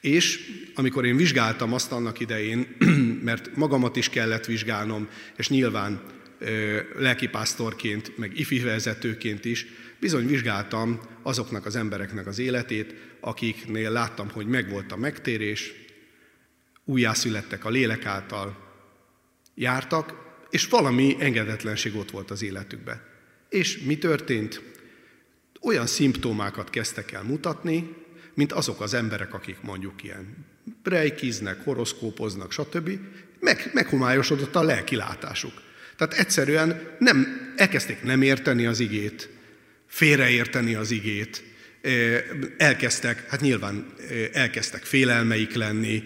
[0.00, 0.40] És
[0.74, 2.76] amikor én vizsgáltam azt annak idején,
[3.28, 6.02] mert magamat is kellett vizsgálnom, és nyilván
[6.96, 9.66] lelkipásztorként, meg ifi vezetőként is,
[10.00, 15.72] bizony vizsgáltam azoknak az embereknek az életét, akiknél láttam, hogy megvolt a megtérés,
[16.84, 18.58] újjászülettek a lélek által,
[19.54, 20.14] jártak,
[20.50, 23.02] és valami engedetlenség ott volt az életükben.
[23.48, 24.73] És mi történt?
[25.64, 27.94] Olyan szimptomákat kezdtek el mutatni,
[28.34, 30.36] mint azok az emberek, akik mondjuk ilyen
[30.82, 32.90] brejkiznek, horoszkópoznak, stb.
[33.40, 35.52] Meg, meghomályosodott a lelki látásuk.
[35.96, 39.28] Tehát egyszerűen nem, elkezdték nem érteni az igét,
[39.86, 41.42] félreérteni az igét,
[42.56, 43.92] elkezdtek, hát nyilván
[44.32, 46.02] elkezdtek félelmeik lenni,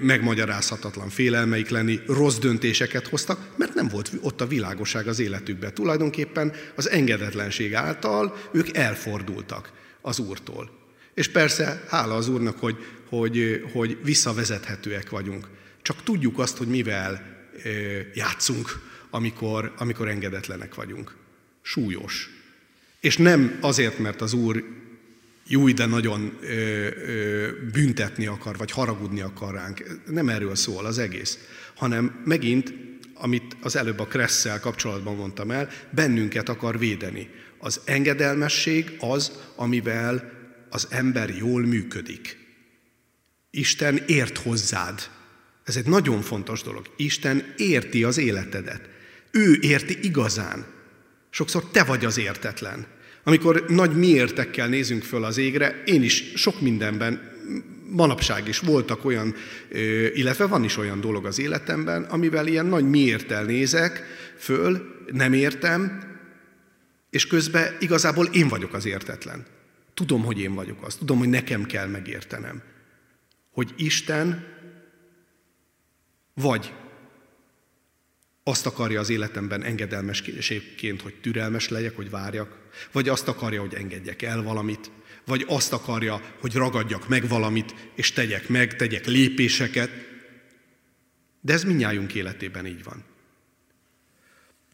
[0.00, 5.74] megmagyarázhatatlan félelmeik lenni, rossz döntéseket hoztak, mert nem volt ott a világosság az életükben.
[5.74, 10.70] Tulajdonképpen az engedetlenség által ők elfordultak az Úrtól.
[11.14, 12.76] És persze, hála az Úrnak, hogy,
[13.08, 15.48] hogy, hogy visszavezethetőek vagyunk.
[15.82, 17.36] Csak tudjuk azt, hogy mivel
[18.14, 21.16] játszunk, amikor, amikor engedetlenek vagyunk.
[21.62, 22.30] Súlyos.
[23.00, 24.64] És nem azért, mert az Úr
[25.48, 30.00] jó, de nagyon ö, ö, büntetni akar, vagy haragudni akar ránk.
[30.06, 31.38] Nem erről szól az egész,
[31.74, 32.74] hanem megint,
[33.14, 37.30] amit az előbb a Kresszel kapcsolatban mondtam el, bennünket akar védeni.
[37.58, 40.32] Az engedelmesség az, amivel
[40.70, 42.38] az ember jól működik.
[43.50, 45.10] Isten ért hozzád.
[45.64, 46.86] Ez egy nagyon fontos dolog.
[46.96, 48.88] Isten érti az életedet.
[49.30, 50.66] Ő érti igazán.
[51.30, 52.86] Sokszor te vagy az értetlen.
[53.28, 57.32] Amikor nagy miértekkel nézünk föl az égre, én is sok mindenben,
[57.90, 59.34] manapság is voltak olyan,
[60.14, 64.04] illetve van is olyan dolog az életemben, amivel ilyen nagy miértel nézek
[64.36, 66.02] föl, nem értem,
[67.10, 69.46] és közben igazából én vagyok az értetlen.
[69.94, 72.62] Tudom, hogy én vagyok az, tudom, hogy nekem kell megértenem.
[73.50, 74.44] Hogy Isten
[76.34, 76.72] vagy
[78.48, 82.56] azt akarja az életemben engedelmességként, hogy türelmes legyek, hogy várjak,
[82.92, 84.90] vagy azt akarja, hogy engedjek el valamit,
[85.24, 89.90] vagy azt akarja, hogy ragadjak meg valamit, és tegyek meg, tegyek lépéseket.
[91.40, 93.04] De ez mindnyájunk életében így van.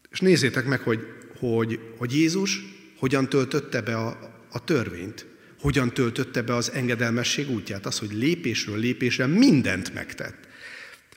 [0.09, 1.07] És nézzétek meg, hogy,
[1.39, 2.61] hogy, hogy Jézus
[2.97, 5.25] hogyan töltötte be a, a törvényt,
[5.59, 10.47] hogyan töltötte be az engedelmesség útját, az, hogy lépésről lépésre mindent megtett.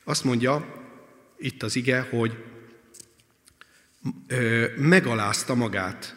[0.04, 0.86] Azt mondja
[1.38, 2.44] itt az ige, hogy
[4.26, 6.16] ö, megalázta magát,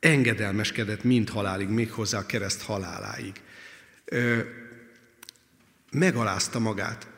[0.00, 3.40] engedelmeskedett mind halálig, méghozzá a kereszt haláláig.
[4.04, 4.40] Ö,
[5.90, 7.08] megalázta magát.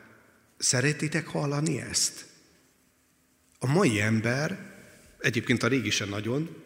[0.57, 2.25] Szeretitek hallani ezt?
[3.59, 4.75] A mai ember,
[5.19, 6.63] egyébként a régi sem nagyon,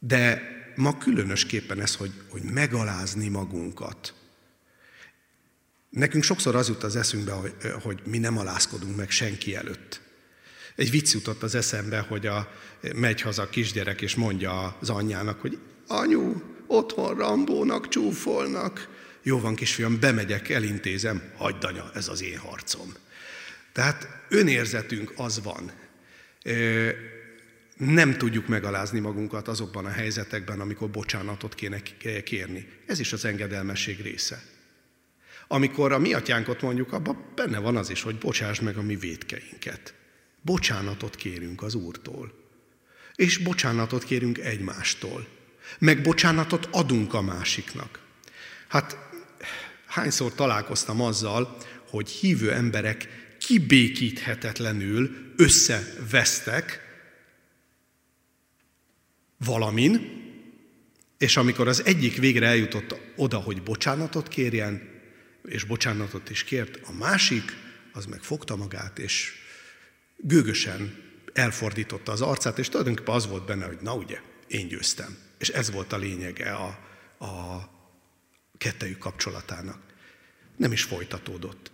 [0.00, 0.42] de
[0.76, 4.19] ma különösképpen ez, hogy, hogy megalázni magunkat.
[5.90, 7.32] Nekünk sokszor az jut az eszünkbe,
[7.82, 10.00] hogy, mi nem alázkodunk meg senki előtt.
[10.76, 12.52] Egy vicc jutott az eszembe, hogy a,
[12.94, 18.88] megy haza a kisgyerek, és mondja az anyjának, hogy anyu, otthon Rambónak csúfolnak.
[19.22, 22.92] Jó van, kisfiam, bemegyek, elintézem, hagyd anya, ez az én harcom.
[23.72, 25.72] Tehát önérzetünk az van.
[27.76, 31.82] Nem tudjuk megalázni magunkat azokban a helyzetekben, amikor bocsánatot kéne
[32.24, 32.68] kérni.
[32.86, 34.42] Ez is az engedelmesség része.
[35.52, 38.96] Amikor a mi atyánkot mondjuk, abban benne van az is, hogy bocsáss meg a mi
[38.96, 39.94] védkeinket.
[40.42, 42.32] Bocsánatot kérünk az Úrtól.
[43.14, 45.26] És bocsánatot kérünk egymástól.
[45.78, 48.00] Meg bocsánatot adunk a másiknak.
[48.68, 48.96] Hát
[49.86, 51.56] hányszor találkoztam azzal,
[51.88, 56.80] hogy hívő emberek kibékíthetetlenül összevesztek
[59.36, 60.22] valamin,
[61.18, 64.89] és amikor az egyik végre eljutott oda, hogy bocsánatot kérjen,
[65.44, 67.56] és bocsánatot is kért, a másik
[67.92, 69.32] az meg fogta magát, és
[70.16, 75.18] gőgösen elfordította az arcát, és tulajdonképpen az volt benne, hogy na ugye, én győztem.
[75.38, 76.66] És ez volt a lényege a,
[77.24, 77.68] a
[78.58, 79.82] kettejük kapcsolatának.
[80.56, 81.70] Nem is folytatódott.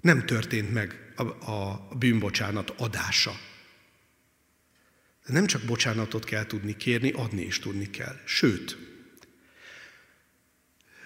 [0.00, 3.40] Nem történt meg a, a bűnbocsánat adása.
[5.26, 8.16] De nem csak bocsánatot kell tudni kérni, adni is tudni kell.
[8.24, 8.78] Sőt,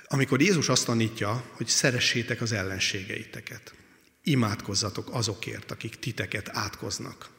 [0.09, 3.74] amikor Jézus azt tanítja, hogy szeressétek az ellenségeiteket,
[4.22, 7.30] imádkozzatok azokért, akik titeket átkoznak.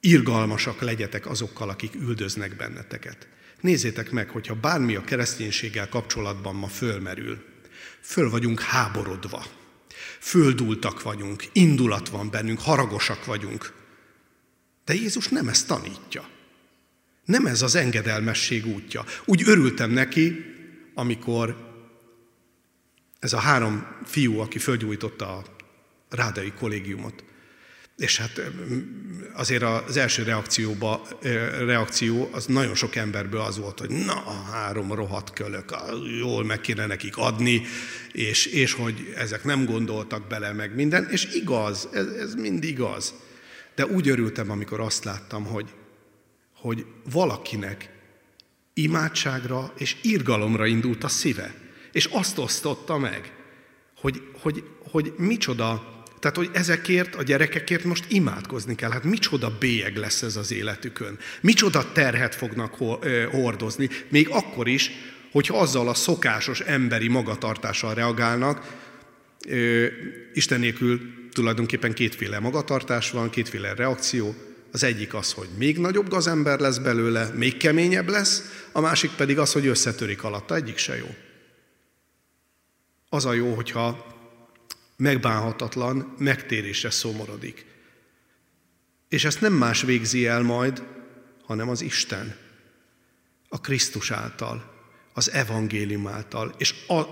[0.00, 3.28] Irgalmasak legyetek azokkal, akik üldöznek benneteket.
[3.60, 7.44] Nézzétek meg, hogyha bármi a kereszténységgel kapcsolatban ma fölmerül,
[8.00, 9.46] föl vagyunk háborodva,
[10.20, 13.72] földultak vagyunk, indulat van bennünk, haragosak vagyunk.
[14.84, 16.28] De Jézus nem ezt tanítja.
[17.24, 19.04] Nem ez az engedelmesség útja.
[19.24, 20.44] Úgy örültem neki,
[20.94, 21.72] amikor
[23.18, 25.44] ez a három fiú, aki fölgyújtotta a
[26.08, 27.24] rádai kollégiumot.
[27.96, 28.40] És hát
[29.32, 31.08] azért az első reakcióba,
[31.58, 35.74] reakció az nagyon sok emberből az volt, hogy na, a három rohadt kölök,
[36.18, 37.62] jól meg kéne nekik adni,
[38.12, 43.14] és, és hogy ezek nem gondoltak bele meg minden, és igaz, ez, ez mind igaz.
[43.74, 45.70] De úgy örültem, amikor azt láttam, hogy,
[46.64, 47.88] hogy valakinek
[48.74, 51.54] imádságra és irgalomra indult a szíve.
[51.92, 53.32] És azt osztotta meg,
[53.96, 58.90] hogy, hogy, hogy micsoda, tehát hogy ezekért a gyerekekért most imádkozni kell.
[58.90, 61.18] Hát micsoda bélyeg lesz ez az életükön.
[61.40, 62.74] Micsoda terhet fognak
[63.30, 64.90] hordozni, még akkor is,
[65.32, 68.82] hogyha azzal a szokásos emberi magatartással reagálnak,
[70.34, 71.00] Isten nélkül
[71.32, 74.34] tulajdonképpen kétféle magatartás van, kétféle reakció.
[74.74, 79.38] Az egyik az, hogy még nagyobb gazember lesz belőle, még keményebb lesz, a másik pedig
[79.38, 80.54] az, hogy összetörik alatta.
[80.54, 81.14] Egyik se jó.
[83.08, 84.06] Az a jó, hogyha
[84.96, 87.66] megbánhatatlan, megtérésre szomorodik.
[89.08, 90.82] És ezt nem más végzi el majd,
[91.44, 92.36] hanem az Isten,
[93.48, 97.02] a Krisztus által, az evangélium által, és a,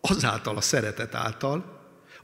[0.00, 1.73] azáltal a szeretet által,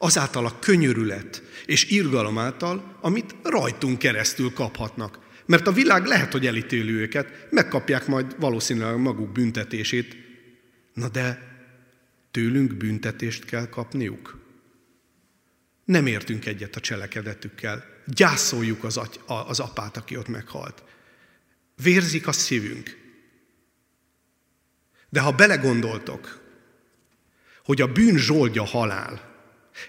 [0.02, 5.18] azáltal a könyörület és irgalom által, amit rajtunk keresztül kaphatnak.
[5.46, 10.16] Mert a világ lehet, hogy elítéli őket, megkapják majd valószínűleg maguk büntetését,
[10.94, 11.48] na de
[12.30, 14.38] tőlünk büntetést kell kapniuk.
[15.84, 17.84] Nem értünk egyet a cselekedetükkel.
[18.06, 20.82] Gyászoljuk az, aty, az apát, aki ott meghalt.
[21.82, 22.98] Vérzik a szívünk.
[25.08, 26.40] De ha belegondoltok,
[27.64, 29.29] hogy a bűn zsoldja halál,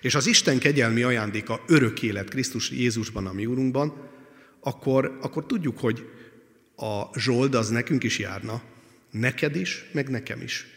[0.01, 4.09] és az Isten kegyelmi ajándéka örök élet Krisztus Jézusban, a mi úrunkban,
[4.59, 6.09] akkor, akkor tudjuk, hogy
[6.75, 8.61] a zsold az nekünk is járna.
[9.11, 10.67] Neked is, meg nekem is.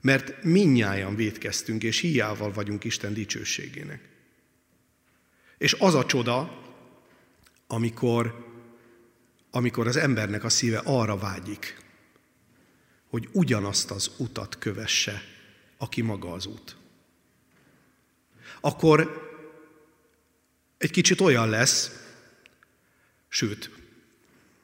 [0.00, 4.08] Mert minnyáján védkeztünk, és hiával vagyunk Isten dicsőségének.
[5.58, 6.64] És az a csoda,
[7.66, 8.46] amikor,
[9.50, 11.76] amikor az embernek a szíve arra vágyik,
[13.08, 15.22] hogy ugyanazt az utat kövesse,
[15.76, 16.76] aki maga az út.
[18.66, 19.28] Akkor
[20.78, 21.90] egy kicsit olyan lesz,
[23.28, 23.70] sőt,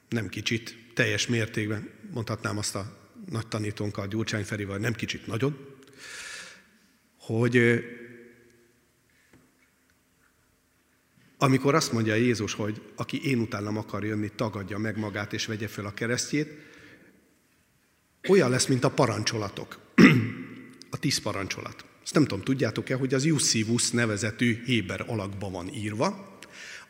[0.08, 2.96] nem kicsit, teljes mértékben, mondhatnám azt a
[3.30, 5.78] nagy tanítónkkal, Gyurcsány Ferivel, nem kicsit, nagyon,
[7.18, 7.84] hogy
[11.38, 15.68] amikor azt mondja Jézus, hogy aki én utánam akar jönni, tagadja meg magát és vegye
[15.68, 16.48] fel a keresztjét,
[18.28, 19.78] olyan lesz, mint a parancsolatok,
[20.90, 21.90] a tíz parancsolat.
[22.02, 26.38] Ezt nem tudom, tudjátok-e, hogy az Jussivus nevezetű héber alakban van írva,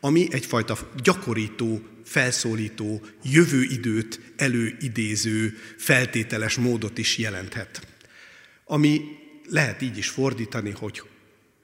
[0.00, 7.86] ami egyfajta gyakorító, felszólító, jövő időt előidéző, feltételes módot is jelenthet.
[8.64, 9.00] Ami
[9.48, 11.02] lehet így is fordítani, hogy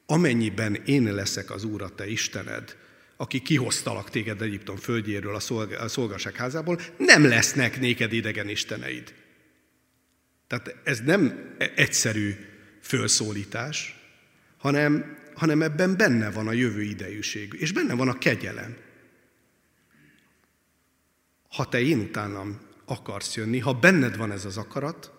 [0.06, 2.76] amennyiben én leszek az Úr, a te Istened,
[3.16, 5.34] aki kihoztalak téged Egyiptom földjéről,
[5.78, 9.14] a szolgaság házából, nem lesznek néked idegen isteneid.
[10.46, 12.34] Tehát ez nem egyszerű
[12.88, 13.96] fölszólítás,
[14.56, 18.76] hanem, hanem ebben benne van a jövő idejűség, és benne van a kegyelem.
[21.48, 25.12] Ha te én utánam akarsz jönni, ha benned van ez az akarat,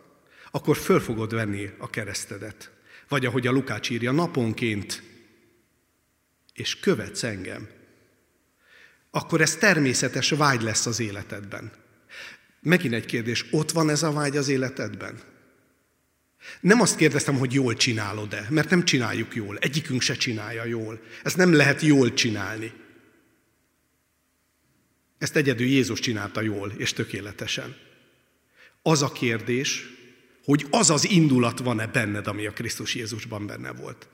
[0.51, 2.71] akkor föl fogod venni a keresztedet.
[3.07, 5.03] Vagy ahogy a Lukács írja, naponként,
[6.53, 7.69] és követsz engem.
[9.11, 11.71] Akkor ez természetes vágy lesz az életedben.
[12.61, 15.28] Megint egy kérdés, ott van ez a vágy az életedben?
[16.59, 19.57] Nem azt kérdeztem, hogy jól csinálod-e, mert nem csináljuk jól.
[19.57, 21.01] Egyikünk se csinálja jól.
[21.23, 22.73] Ezt nem lehet jól csinálni.
[25.17, 27.75] Ezt egyedül Jézus csinálta jól és tökéletesen.
[28.81, 29.85] Az a kérdés,
[30.43, 34.07] hogy az az indulat van-e benned, ami a Krisztus Jézusban benne volt.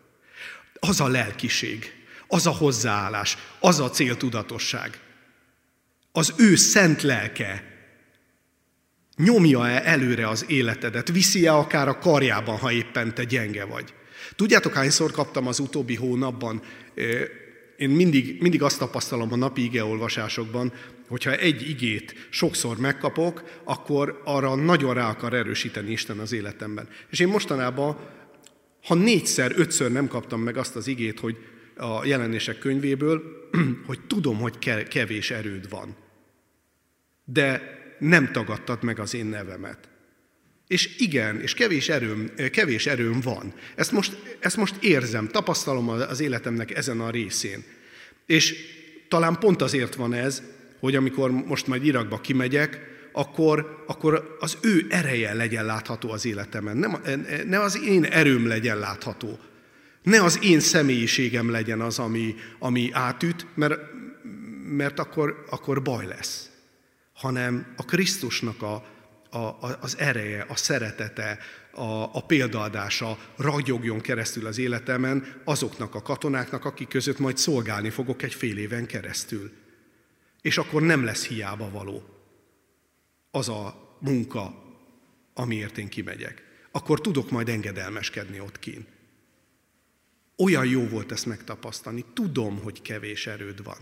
[0.80, 1.94] Az a lelkiség,
[2.28, 5.00] az a hozzáállás, az a céltudatosság.
[6.12, 7.75] Az ő szent lelke
[9.18, 11.12] Nyomja-e előre az életedet?
[11.12, 13.94] Viszi-e akár a karjában, ha éppen te gyenge vagy?
[14.36, 16.62] Tudjátok, hányszor kaptam az utóbbi hónapban?
[17.78, 20.74] Én mindig, mindig azt tapasztalom a napi igeolvasásokban,
[21.08, 26.88] hogyha egy igét sokszor megkapok, akkor arra nagyon rá akar erősíteni Isten az életemben.
[27.10, 27.98] És én mostanában,
[28.84, 31.38] ha négyszer, ötször nem kaptam meg azt az igét, hogy
[31.78, 33.22] a jelenések könyvéből,
[33.88, 34.58] hogy tudom, hogy
[34.88, 35.96] kevés erőd van.
[37.26, 39.78] De nem tagadtad meg az én nevemet.
[40.68, 43.54] És igen, és kevés erőm, kevés erőm van.
[43.76, 47.64] Ezt most, ezt most érzem, tapasztalom az életemnek ezen a részén.
[48.26, 48.56] És
[49.08, 50.42] talán pont azért van ez,
[50.80, 56.78] hogy amikor most majd Irakba kimegyek, akkor, akkor az ő ereje legyen látható az életemen.
[56.78, 57.02] Nem,
[57.46, 59.40] ne az én erőm legyen látható.
[60.04, 63.80] Ne az én személyiségem legyen az, ami, ami átüt, mert,
[64.70, 66.50] mert akkor, akkor baj lesz
[67.16, 68.74] hanem a Krisztusnak a,
[69.30, 71.38] a, az ereje, a szeretete,
[71.72, 78.22] a, a példaadása ragyogjon keresztül az életemen azoknak a katonáknak, akik között majd szolgálni fogok
[78.22, 79.52] egy fél éven keresztül.
[80.42, 82.04] És akkor nem lesz hiába való
[83.32, 84.64] az a munka,
[85.34, 86.44] amiért én kimegyek.
[86.72, 88.86] Akkor tudok majd engedelmeskedni ott kín.
[90.38, 92.06] Olyan jó volt ezt megtapasztani.
[92.14, 93.78] Tudom, hogy kevés erőd van.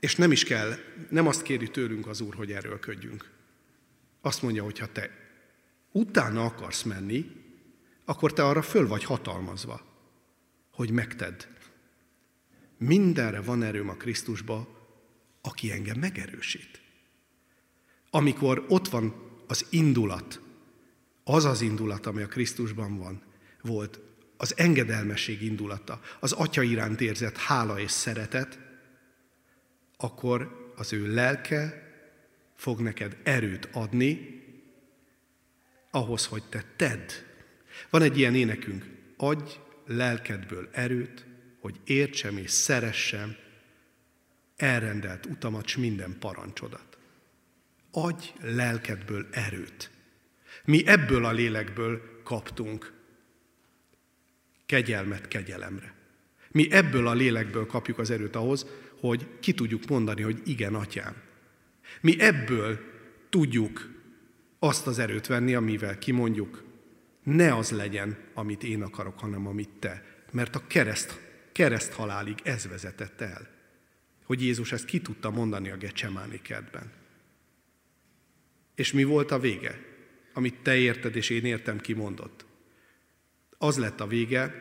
[0.00, 0.74] És nem is kell,
[1.10, 3.30] nem azt kéri tőlünk az Úr, hogy erőlködjünk.
[4.20, 5.10] Azt mondja, hogy ha te
[5.92, 7.30] utána akarsz menni,
[8.04, 9.86] akkor te arra föl vagy hatalmazva,
[10.72, 11.44] hogy megtedd.
[12.76, 14.68] Mindenre van erőm a Krisztusba,
[15.40, 16.80] aki engem megerősít.
[18.10, 19.14] Amikor ott van
[19.46, 20.40] az indulat,
[21.24, 23.22] az az indulat, ami a Krisztusban van,
[23.62, 24.00] volt,
[24.36, 28.67] az engedelmesség indulata, az Atya iránt érzett hála és szeretet,
[29.98, 31.92] akkor az ő lelke
[32.54, 34.42] fog neked erőt adni
[35.90, 37.10] ahhoz, hogy te tedd.
[37.90, 38.86] Van egy ilyen énekünk,
[39.16, 39.52] adj
[39.86, 41.26] lelkedből erőt,
[41.60, 43.36] hogy értsem és szeressem
[44.56, 46.98] elrendelt utamat, s minden parancsodat.
[47.90, 49.90] Adj lelkedből erőt.
[50.64, 52.92] Mi ebből a lélekből kaptunk
[54.66, 55.94] kegyelmet kegyelemre.
[56.50, 58.66] Mi ebből a lélekből kapjuk az erőt ahhoz,
[59.00, 61.14] hogy ki tudjuk mondani, hogy igen, atyám.
[62.00, 62.78] Mi ebből
[63.28, 63.90] tudjuk
[64.58, 66.64] azt az erőt venni, amivel kimondjuk,
[67.22, 70.04] ne az legyen, amit én akarok, hanem amit te.
[70.32, 71.20] Mert a kereszt,
[71.52, 73.48] kereszt halálig ez vezetett el.
[74.24, 76.92] Hogy Jézus ezt ki tudta mondani a Gecsemáni kertben.
[78.74, 79.78] És mi volt a vége?
[80.32, 82.44] Amit te érted, és én értem, kimondott.
[83.58, 84.54] Az lett a vége,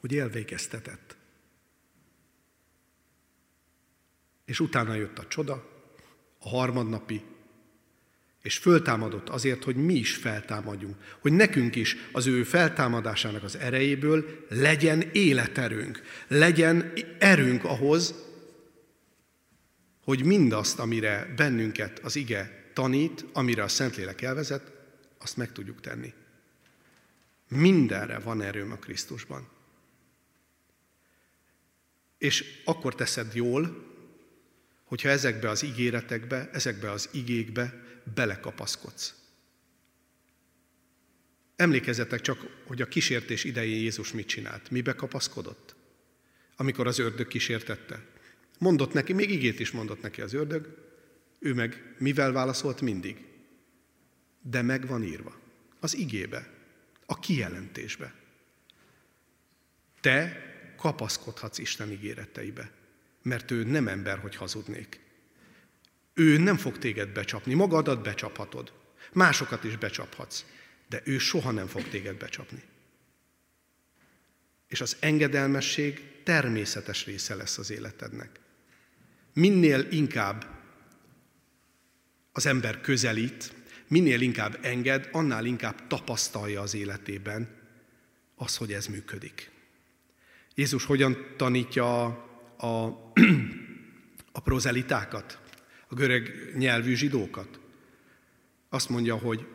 [0.00, 1.03] hogy elvégeztetett.
[4.44, 5.70] És utána jött a csoda,
[6.38, 7.22] a harmadnapi,
[8.44, 14.44] és föltámadott azért, hogy mi is feltámadjunk, hogy nekünk is az ő feltámadásának az erejéből
[14.48, 18.14] legyen életerőnk, legyen erőnk ahhoz,
[20.02, 24.72] hogy mindazt, amire bennünket az ige tanít, amire a Szentlélek elvezet,
[25.18, 26.12] azt meg tudjuk tenni.
[27.48, 29.48] Mindenre van erőm a Krisztusban.
[32.18, 33.92] És akkor teszed jól,
[34.84, 37.82] hogyha ezekbe az ígéretekbe, ezekbe az igékbe
[38.14, 39.14] belekapaszkodsz.
[41.56, 44.70] Emlékezzetek csak, hogy a kísértés idején Jézus mit csinált.
[44.70, 45.74] Mibe kapaszkodott?
[46.56, 48.04] Amikor az ördög kísértette.
[48.58, 50.82] Mondott neki, még igét is mondott neki az ördög,
[51.38, 53.24] ő meg mivel válaszolt mindig?
[54.42, 55.40] De meg van írva.
[55.80, 56.52] Az igébe,
[57.06, 58.14] a kijelentésbe.
[60.00, 60.42] Te
[60.76, 62.70] kapaszkodhatsz Isten ígéreteibe,
[63.24, 65.00] mert ő nem ember, hogy hazudnék.
[66.14, 68.72] Ő nem fog téged becsapni, magadat becsaphatod,
[69.12, 70.44] másokat is becsaphatsz,
[70.88, 72.62] de ő soha nem fog téged becsapni.
[74.68, 78.40] És az engedelmesség természetes része lesz az életednek.
[79.32, 80.46] Minél inkább
[82.32, 83.52] az ember közelít,
[83.88, 87.62] minél inkább enged, annál inkább tapasztalja az életében
[88.34, 89.50] az, hogy ez működik.
[90.54, 92.18] Jézus hogyan tanítja
[92.56, 92.86] a,
[94.32, 95.38] a, prozelitákat,
[95.88, 97.60] a görög nyelvű zsidókat?
[98.68, 99.46] Azt mondja, hogy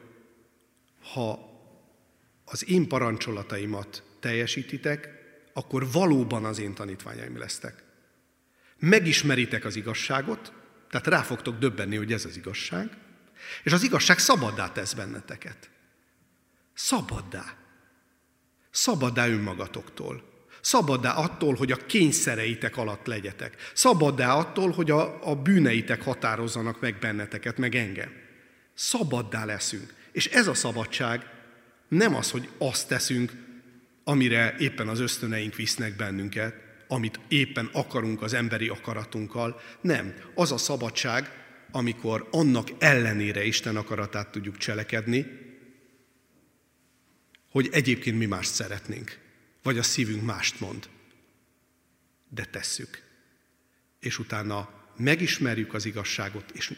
[1.14, 1.50] ha
[2.46, 5.10] az én parancsolataimat teljesítitek,
[5.54, 7.84] akkor valóban az én tanítványaim lesztek.
[8.78, 10.54] Megismeritek az igazságot,
[10.90, 12.98] tehát rá fogtok döbbenni, hogy ez az igazság,
[13.64, 15.70] és az igazság szabaddá tesz benneteket.
[16.74, 17.58] Szabaddá.
[18.70, 20.29] Szabaddá önmagatoktól.
[20.62, 23.56] Szabaddá attól, hogy a kényszereitek alatt legyetek.
[23.74, 28.12] Szabaddá attól, hogy a, a bűneitek határozzanak meg benneteket, meg engem.
[28.74, 29.94] Szabaddá leszünk.
[30.12, 31.26] És ez a szabadság
[31.88, 33.32] nem az, hogy azt teszünk,
[34.04, 36.54] amire éppen az ösztöneink visznek bennünket,
[36.88, 39.62] amit éppen akarunk az emberi akaratunkkal.
[39.82, 40.14] Nem.
[40.36, 41.32] Az a szabadság,
[41.72, 45.26] amikor annak ellenére Isten akaratát tudjuk cselekedni,
[47.52, 49.18] hogy egyébként mi mást szeretnénk
[49.64, 50.90] vagy a szívünk mást mond.
[52.30, 53.04] De tesszük.
[54.00, 56.74] És utána megismerjük az igazságot, és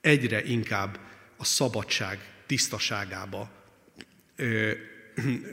[0.00, 1.00] egyre inkább
[1.36, 3.52] a szabadság tisztaságába
[4.36, 4.72] ö,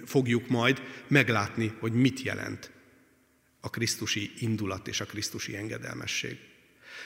[0.06, 2.72] fogjuk majd meglátni, hogy mit jelent
[3.60, 6.38] a Krisztusi indulat és a Krisztusi engedelmesség.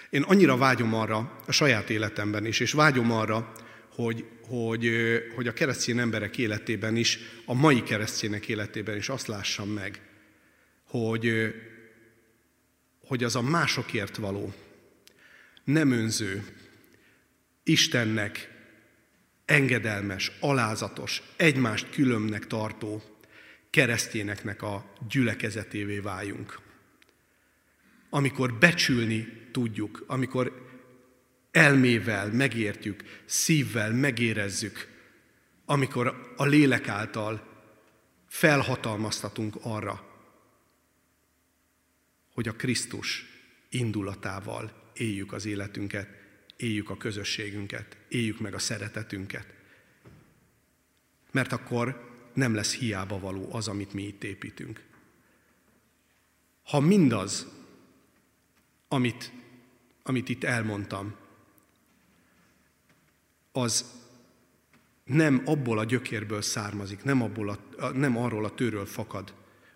[0.10, 3.54] Én annyira vágyom arra a saját életemben is, és vágyom arra,
[3.98, 4.92] hogy, hogy,
[5.36, 10.02] hogy a keresztény emberek életében is, a mai keresztények életében is azt lássam meg,
[10.84, 11.54] hogy,
[13.08, 14.54] hogy az a másokért való,
[15.64, 16.46] nem önző,
[17.64, 18.52] Istennek
[19.46, 23.04] engedelmes, alázatos, egymást különnek tartó
[23.70, 26.60] keresztényeknek a gyülekezetévé váljunk.
[28.10, 30.67] Amikor becsülni tudjuk, amikor
[31.52, 34.96] elmével megértjük, szívvel megérezzük,
[35.66, 37.48] amikor a lélek által
[38.28, 40.08] felhatalmaztatunk arra,
[42.34, 43.26] hogy a Krisztus
[43.70, 46.10] indulatával éljük az életünket,
[46.58, 49.54] éljük a közösségünket, éljük meg a szeretetünket.
[51.32, 54.86] Mert akkor nem lesz hiába való az, amit mi itt építünk.
[56.64, 57.48] Ha mindaz,
[58.88, 59.32] amit,
[60.04, 61.16] amit itt elmondtam,
[63.62, 63.86] az
[65.04, 69.34] nem abból a gyökérből származik, nem, abból a, nem arról a tőről fakad,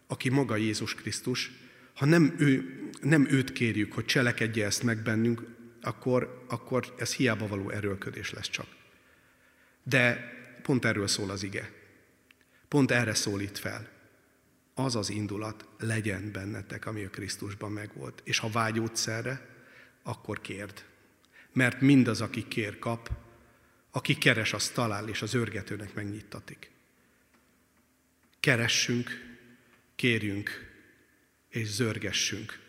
[0.08, 1.52] aki maga Jézus Krisztus,
[1.96, 5.44] ha nem, ő, nem őt kérjük, hogy cselekedje ezt meg bennünk,
[5.82, 8.68] akkor, akkor ez hiába való erőlködés lesz csak.
[9.84, 11.72] De pont erről szól az ige.
[12.68, 13.90] Pont erre szólít fel.
[14.74, 18.22] Az az indulat legyen bennetek, ami a Krisztusban megvolt.
[18.24, 19.50] És ha vágyódsz erre,
[20.04, 20.84] akkor kérd.
[21.54, 23.10] Mert mindaz, aki kér, kap,
[23.92, 26.72] aki keres, az talál, és az örgetőnek megnyittatik.
[28.40, 29.10] Keressünk,
[29.96, 30.72] kérjünk,
[31.50, 32.60] és zörgessünk,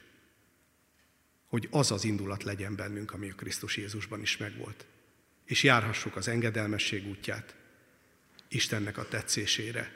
[1.47, 4.87] hogy az az indulat legyen bennünk, ami a Krisztus Jézusban is megvolt.
[5.45, 7.55] És járhassuk az engedelmesség útját,
[8.49, 9.93] Istennek a tetszésére,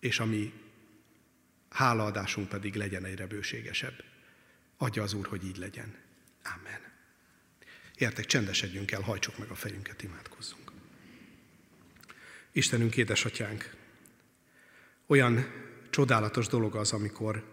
[0.00, 0.52] és ami
[1.70, 4.04] hálaadásunk pedig legyen egyre bőségesebb.
[4.76, 5.94] Adja az Úr, hogy így legyen.
[6.42, 6.95] Amen.
[7.98, 10.72] Értek, csendesedjünk el, hajtsuk meg a fejünket, imádkozzunk.
[12.52, 13.74] Istenünk, édesatyánk,
[15.06, 15.46] olyan
[15.90, 17.44] csodálatos dolog az, amikor,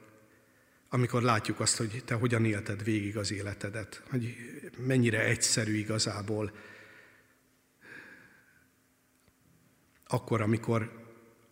[0.90, 4.36] amikor látjuk azt, hogy te hogyan élted végig az életedet, hogy
[4.78, 6.56] mennyire egyszerű igazából,
[10.08, 11.04] akkor, amikor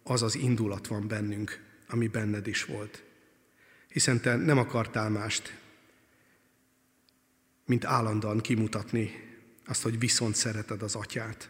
[0.03, 3.03] az az indulat van bennünk, ami benned is volt.
[3.87, 5.60] Hiszen te nem akartál mást,
[7.65, 9.29] mint állandóan kimutatni
[9.65, 11.49] azt, hogy viszont szereted az atyát.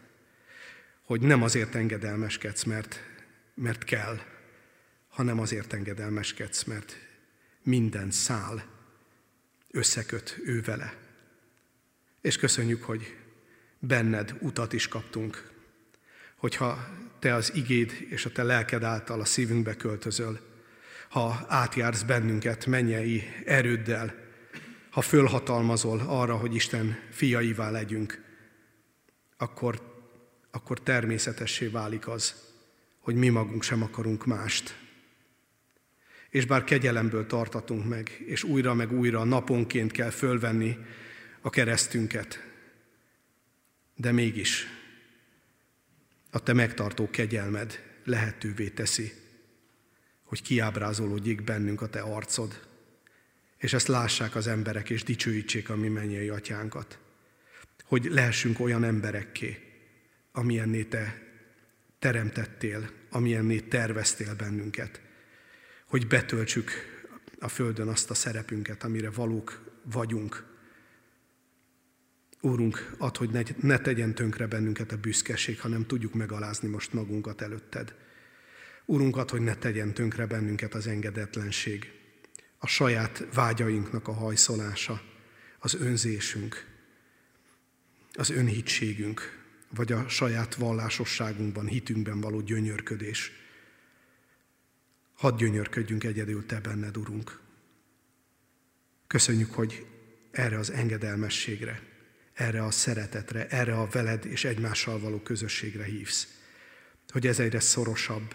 [1.02, 3.00] Hogy nem azért engedelmeskedsz, mert,
[3.54, 4.18] mert kell,
[5.08, 6.96] hanem azért engedelmeskedsz, mert
[7.62, 8.64] minden szál
[9.70, 10.94] összeköt ő vele.
[12.20, 13.16] És köszönjük, hogy
[13.78, 15.50] benned utat is kaptunk,
[16.36, 16.88] hogyha
[17.18, 20.40] te az igéd és a te lelked által a szívünkbe költözöl,
[21.08, 24.21] ha átjársz bennünket mennyei erőddel,
[24.92, 28.24] ha fölhatalmazol arra, hogy Isten fiaivá legyünk,
[29.36, 30.02] akkor,
[30.50, 32.34] akkor természetessé válik az,
[32.98, 34.76] hogy mi magunk sem akarunk mást.
[36.30, 40.76] És bár kegyelemből tartatunk meg, és újra meg újra naponként kell fölvenni
[41.40, 42.38] a keresztünket,
[43.96, 44.66] de mégis
[46.30, 49.12] a te megtartó kegyelmed lehetővé teszi,
[50.22, 52.70] hogy kiábrázolódjék bennünk a te arcod,
[53.62, 56.98] és ezt lássák az emberek, és dicsőítsék a mi mennyei atyánkat.
[57.84, 59.58] Hogy lehessünk olyan emberekké,
[60.32, 61.22] amilyenné te
[61.98, 65.00] teremtettél, amilyenné terveztél bennünket.
[65.86, 66.70] Hogy betöltsük
[67.38, 70.44] a Földön azt a szerepünket, amire valók vagyunk.
[72.40, 77.40] Úrunk, add, hogy ne, ne tegyen tönkre bennünket a büszkeség, hanem tudjuk megalázni most magunkat
[77.40, 77.94] előtted.
[78.84, 82.01] Úrunk, add, hogy ne tegyen tönkre bennünket az engedetlenség,
[82.64, 85.02] a saját vágyainknak a hajszolása,
[85.58, 86.66] az önzésünk,
[88.12, 89.44] az önhitségünk,
[89.74, 93.32] vagy a saját vallásosságunkban, hitünkben való gyönyörködés.
[95.14, 97.40] Hadd gyönyörködjünk egyedül Te benned, Urunk.
[99.06, 99.86] Köszönjük, hogy
[100.30, 101.82] erre az engedelmességre,
[102.32, 106.28] erre a szeretetre, erre a veled és egymással való közösségre hívsz.
[107.08, 108.34] Hogy ez egyre szorosabb,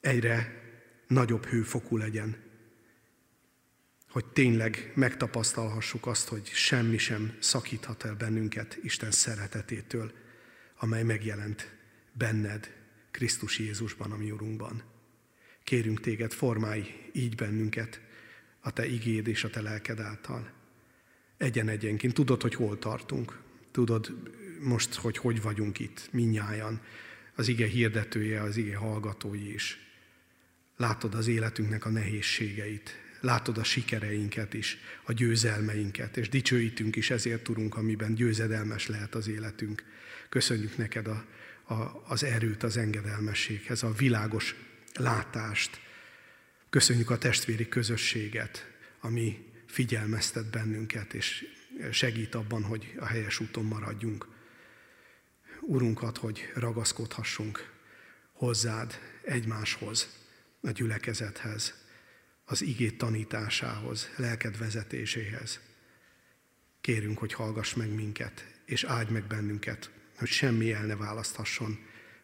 [0.00, 0.62] egyre
[1.06, 2.48] nagyobb hőfokú legyen,
[4.10, 10.12] hogy tényleg megtapasztalhassuk azt, hogy semmi sem szakíthat el bennünket Isten szeretetétől,
[10.78, 11.74] amely megjelent
[12.12, 12.74] benned,
[13.10, 14.82] Krisztus Jézusban, a mi Urunkban.
[15.64, 18.00] Kérünk téged, formálj így bennünket
[18.60, 20.50] a te igéd és a te lelked által.
[21.36, 22.14] Egyen-egyenként.
[22.14, 23.40] Tudod, hogy hol tartunk.
[23.70, 24.14] Tudod
[24.60, 26.80] most, hogy hogy vagyunk itt, minnyájan.
[27.34, 29.78] Az ige hirdetője, az ige hallgatói is.
[30.76, 37.42] Látod az életünknek a nehézségeit, látod a sikereinket is, a győzelmeinket, és dicsőítünk is ezért,
[37.42, 39.84] tudunk, amiben győzedelmes lehet az életünk.
[40.28, 41.24] Köszönjük neked a,
[41.74, 44.54] a, az erőt, az engedelmességhez, a világos
[44.94, 45.80] látást.
[46.70, 51.44] Köszönjük a testvéri közösséget, ami figyelmeztet bennünket, és
[51.90, 54.26] segít abban, hogy a helyes úton maradjunk.
[55.60, 57.70] Urunkat, hogy ragaszkodhassunk
[58.32, 60.18] hozzád, egymáshoz,
[60.60, 61.74] a gyülekezethez,
[62.50, 65.60] az igét tanításához, lelked vezetéséhez.
[66.80, 71.78] Kérünk, hogy hallgass meg minket, és áldj meg bennünket, hogy semmi el ne választhasson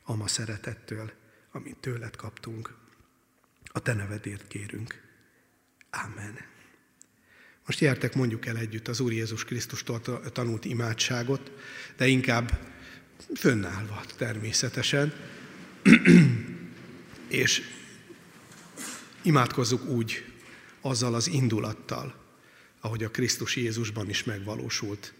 [0.04, 1.12] ama szeretettől,
[1.50, 2.74] amit tőled kaptunk.
[3.64, 5.02] A te nevedért kérünk.
[5.90, 6.38] Amen.
[7.66, 10.00] Most gyertek, mondjuk el együtt az Úr Jézus Krisztustól
[10.32, 11.50] tanult imádságot,
[11.96, 12.58] de inkább
[13.34, 15.12] fönnállva természetesen.
[17.28, 17.62] És
[19.26, 20.24] imádkozzuk úgy,
[20.80, 22.14] azzal az indulattal,
[22.80, 25.12] ahogy a Krisztus Jézusban is megvalósult.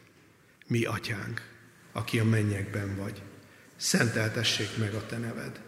[0.67, 1.49] Mi, Atyánk,
[1.93, 3.23] aki a mennyekben vagy,
[3.77, 5.61] szenteltessék meg a Te neved,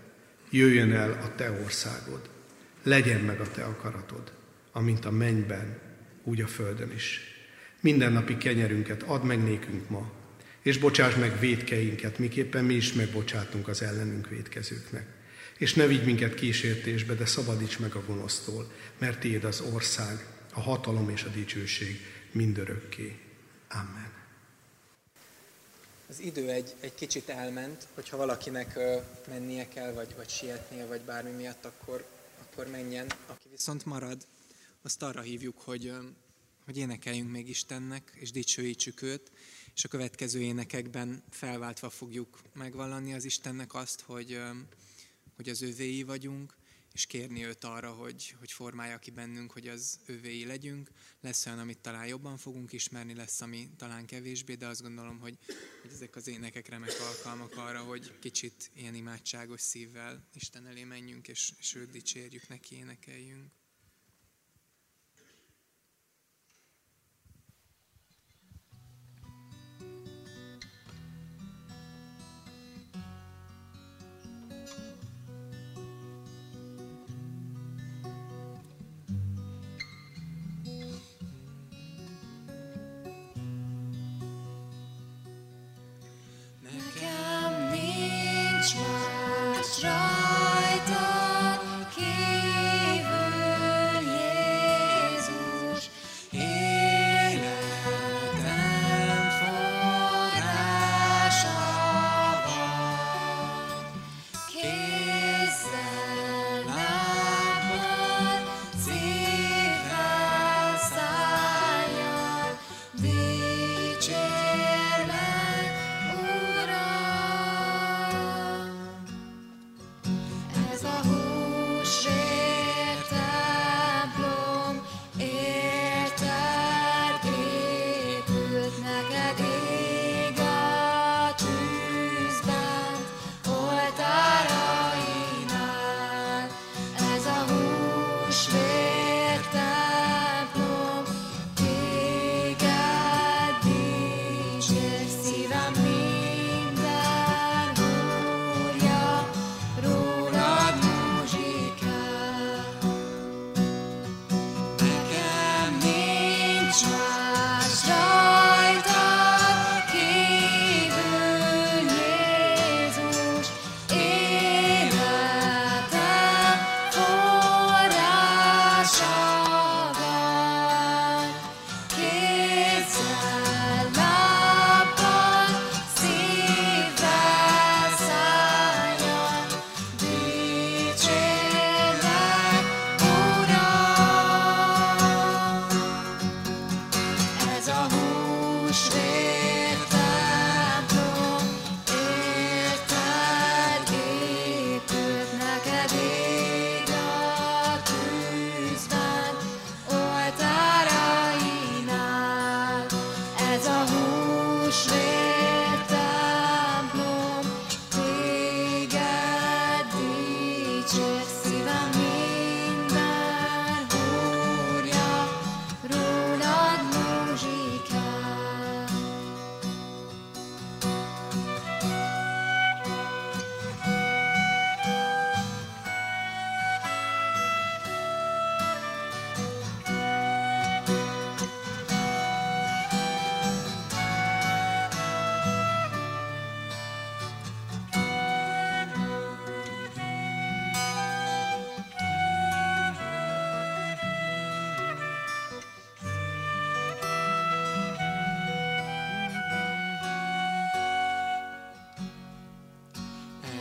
[0.51, 2.29] jöjjön el a Te országod,
[2.83, 4.33] legyen meg a Te akaratod,
[4.73, 5.79] amint a mennyben,
[6.25, 7.21] úgy a földön is.
[7.81, 10.13] Mindennapi kenyerünket add meg nékünk ma,
[10.63, 15.18] és bocsáss meg védkeinket, miképpen mi is megbocsátunk az ellenünk védkezőknek.
[15.59, 20.61] És ne vigy minket kísértésbe, de szabadíts meg a gonosztól, mert tiéd az ország, a
[20.61, 22.01] hatalom és a dicsőség
[22.33, 23.19] mindörökké.
[23.69, 24.13] Amen.
[26.09, 28.79] Az idő egy, egy kicsit elment, hogyha valakinek
[29.29, 32.07] mennie kell, vagy, vagy sietnie, vagy bármi miatt, akkor,
[32.41, 33.07] akkor menjen.
[33.27, 34.27] Aki viszont marad,
[34.83, 35.93] azt arra hívjuk, hogy,
[36.65, 39.31] hogy énekeljünk még Istennek, és dicsőítsük őt,
[39.75, 44.41] és a következő énekekben felváltva fogjuk megvallani az Istennek azt, hogy,
[45.39, 46.57] hogy az övéi vagyunk,
[46.93, 50.91] és kérni őt arra, hogy, hogy formálja ki bennünk, hogy az övéi legyünk.
[51.21, 55.39] Lesz olyan, amit talán jobban fogunk ismerni, lesz, ami talán kevésbé, de azt gondolom, hogy,
[55.83, 61.29] hogy ezek az énekek remek alkalmak arra, hogy kicsit ilyen imádságos szívvel Isten elé menjünk,
[61.29, 63.58] és, és őt dicsérjük, neki énekeljünk.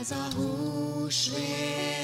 [0.09, 1.97] ez a húsvértel.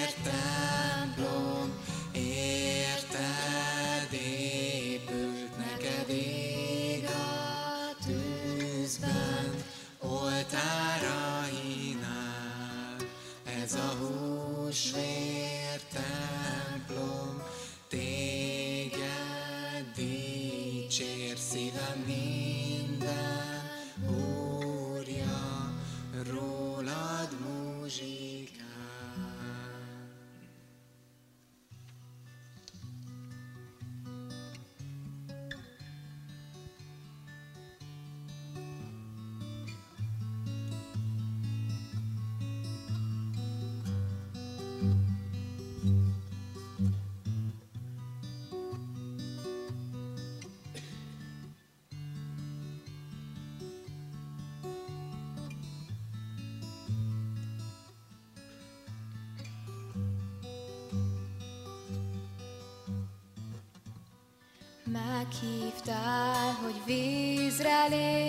[65.41, 68.22] Meghívtál, hogy vízre lépjek,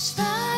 [0.00, 0.49] és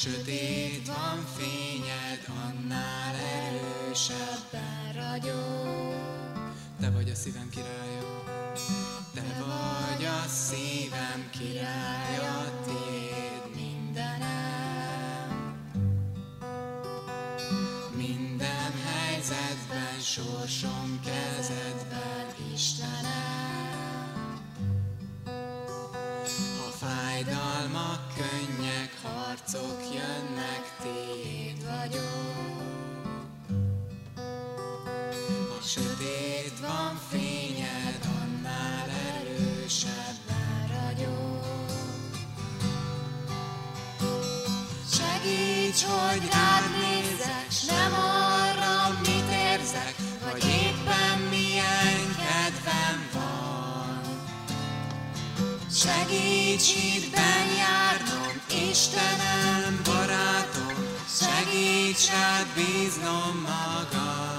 [0.00, 5.94] sötét van fényed, annál erősebben ragyog.
[6.80, 8.24] Te vagy a szívem királya,
[9.14, 14.48] te vagy a szívem királya, tiéd mindenem.
[17.96, 23.30] Minden helyzetben, sorsom kezedben, Istenem.
[26.34, 29.89] Ha fájdalmak, könnyek, harcok
[45.80, 54.00] Segíts, hogy rád nézek, nem arra, mit érzek, vagy éppen milyen kedvem van.
[55.72, 60.74] Segíts hitben járnom, Istenem, barátom,
[61.08, 64.29] segíts rád bíznom magam.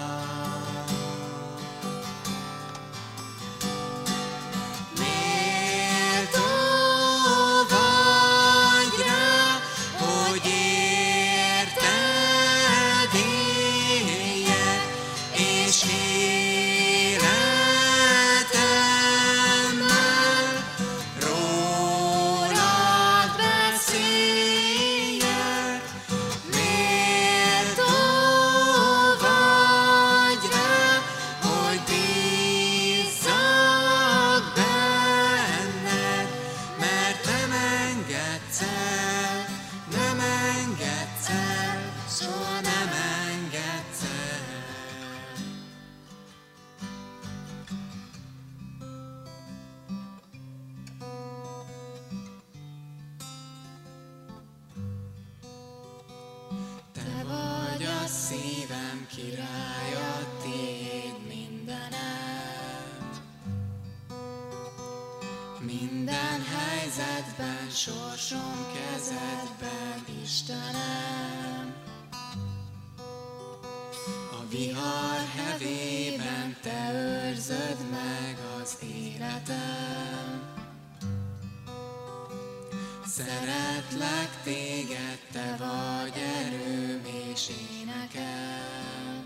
[83.18, 87.02] Szeretlek téged, te vagy erőm
[87.32, 89.26] és énekem.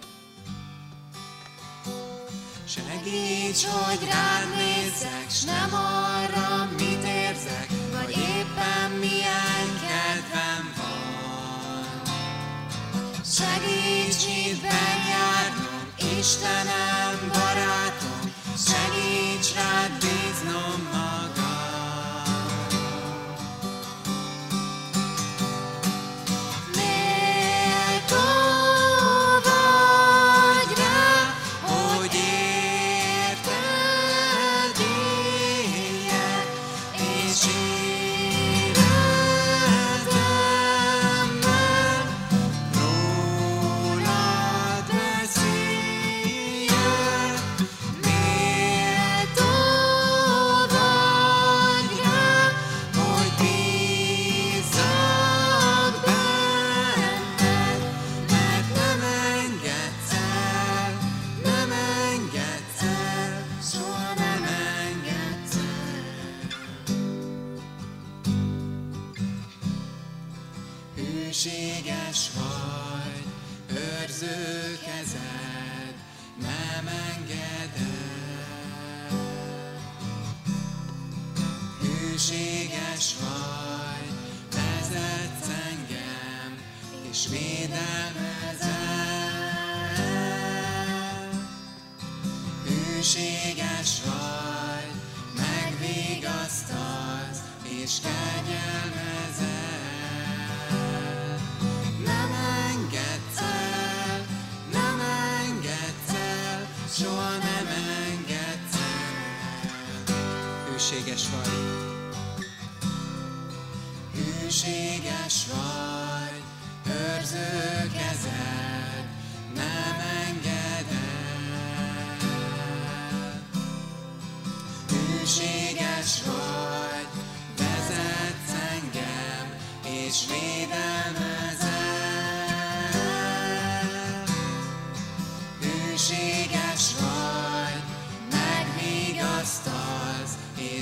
[2.67, 12.01] Segíts, hogy rád nézzek, s nem arra, mit érzek, vagy éppen milyen kedvem van.
[13.23, 19.97] Segíts hitben járnom, Istenem, barátom, segíts rád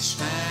[0.04, 0.43] és fegyelmezel.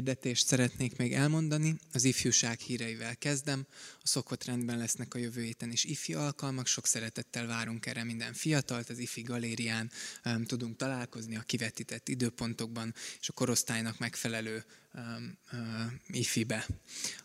[0.00, 1.76] Hirdetést szeretnék még elmondani.
[1.92, 3.66] Az ifjúság híreivel kezdem.
[4.02, 6.66] A szokott rendben lesznek a jövő héten is ifi alkalmak.
[6.66, 8.90] Sok szeretettel várunk erre minden fiatalt.
[8.90, 9.90] Az ifi galérián
[10.24, 14.64] um, tudunk találkozni a kivetített időpontokban és a korosztálynak megfelelő
[14.94, 16.66] um, uh, ifibe.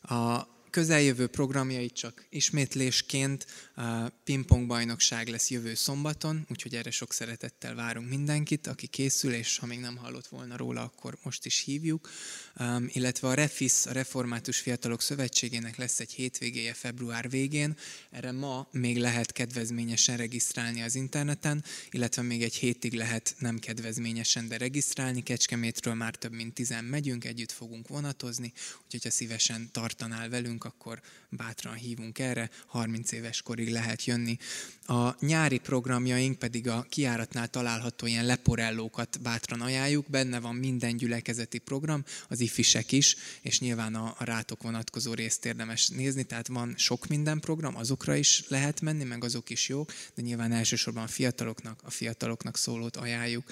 [0.01, 3.45] A közeljövő programjait csak ismétlésként
[4.23, 9.65] pingpong bajnokság lesz jövő szombaton, úgyhogy erre sok szeretettel várunk mindenkit, aki készül, és ha
[9.65, 12.09] még nem hallott volna róla, akkor most is hívjuk.
[12.87, 17.75] Illetve a Refis, a Református Fiatalok Szövetségének lesz egy hétvégéje február végén.
[18.11, 24.47] Erre ma még lehet kedvezményesen regisztrálni az interneten, illetve még egy hétig lehet nem kedvezményesen,
[24.47, 25.23] de regisztrálni.
[25.23, 28.53] Kecskemétről már több mint tizen megyünk, együtt fogunk vonatozni,
[28.83, 31.01] úgyhogy ha szívesen tartanál velünk, akkor
[31.35, 34.37] bátran hívunk erre, 30 éves korig lehet jönni.
[34.87, 41.57] A nyári programjaink pedig a kiáratnál található ilyen leporellókat bátran ajánljuk, benne van minden gyülekezeti
[41.57, 46.73] program, az ifisek is, és nyilván a, a rátok vonatkozó részt érdemes nézni, tehát van
[46.77, 51.07] sok minden program, azokra is lehet menni, meg azok is jók, de nyilván elsősorban a
[51.07, 53.43] fiataloknak, a fiataloknak szólót ajánljuk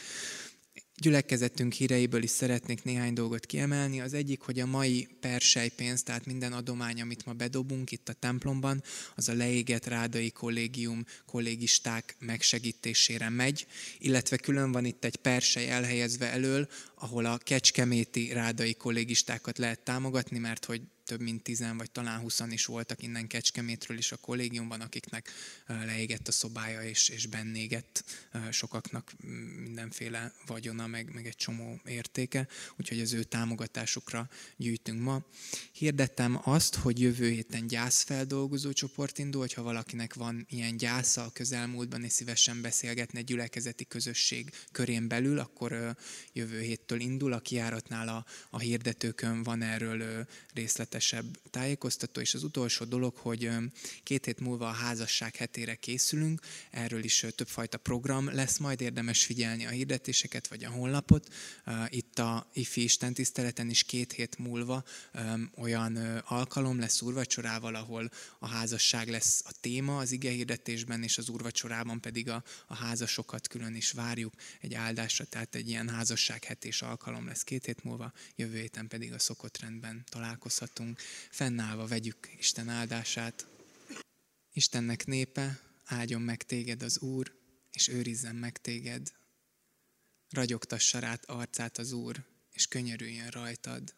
[1.03, 4.01] gyülekezetünk híreiből is szeretnék néhány dolgot kiemelni.
[4.01, 8.83] Az egyik, hogy a mai persejpénz, tehát minden adomány, amit ma bedobunk itt a templomban,
[9.15, 13.67] az a leégett rádai kollégium kollégisták megsegítésére megy,
[13.99, 20.37] illetve külön van itt egy persej elhelyezve elől, ahol a kecskeméti rádai kollégistákat lehet támogatni,
[20.37, 20.81] mert hogy
[21.13, 25.31] több mint tizen, vagy talán huszan is voltak innen Kecskemétről is a kollégiumban, akiknek
[25.67, 28.03] leégett a szobája, és, és bennégett
[28.51, 29.13] sokaknak
[29.63, 35.25] mindenféle vagyona, meg, meg egy csomó értéke, úgyhogy az ő támogatásukra gyűjtünk ma.
[35.71, 42.03] Hirdettem azt, hogy jövő héten gyászfeldolgozó csoport indul, hogyha valakinek van ilyen gyásza a közelmúltban,
[42.03, 45.95] és szívesen beszélgetne gyülekezeti közösség körén belül, akkor
[46.33, 47.33] jövő héttől indul.
[47.33, 53.49] A kiáratnál a, a hirdetőkön van erről részlet részletesebb tájékoztató, és az utolsó dolog, hogy
[54.03, 59.65] két hét múlva a házasság hetére készülünk, erről is többfajta program lesz, majd érdemes figyelni
[59.65, 61.33] a hirdetéseket, vagy a honlapot.
[61.89, 63.15] Itt a IFI Isten
[63.69, 64.83] is két hét múlva
[65.55, 71.29] olyan alkalom lesz úrvacsorával, ahol a házasság lesz a téma az ige hirdetésben, és az
[71.29, 77.27] úrvacsorában pedig a, a házasokat külön is várjuk egy áldásra, tehát egy ilyen házassághetés alkalom
[77.27, 80.99] lesz két hét múlva, jövő héten pedig a szokott rendben találkozhatunk látunk,
[81.29, 83.47] fennállva vegyük Isten áldását.
[84.53, 87.33] Istennek népe, áldjon meg téged az Úr,
[87.71, 89.13] és őrizzen meg téged.
[90.29, 93.95] Ragyogtassa rát arcát az Úr, és könyörüljön rajtad.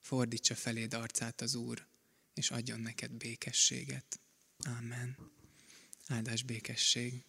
[0.00, 1.86] Fordítsa feléd arcát az Úr,
[2.34, 4.20] és adjon neked békességet.
[4.78, 5.16] Amen.
[6.06, 7.24] Áldás békesség.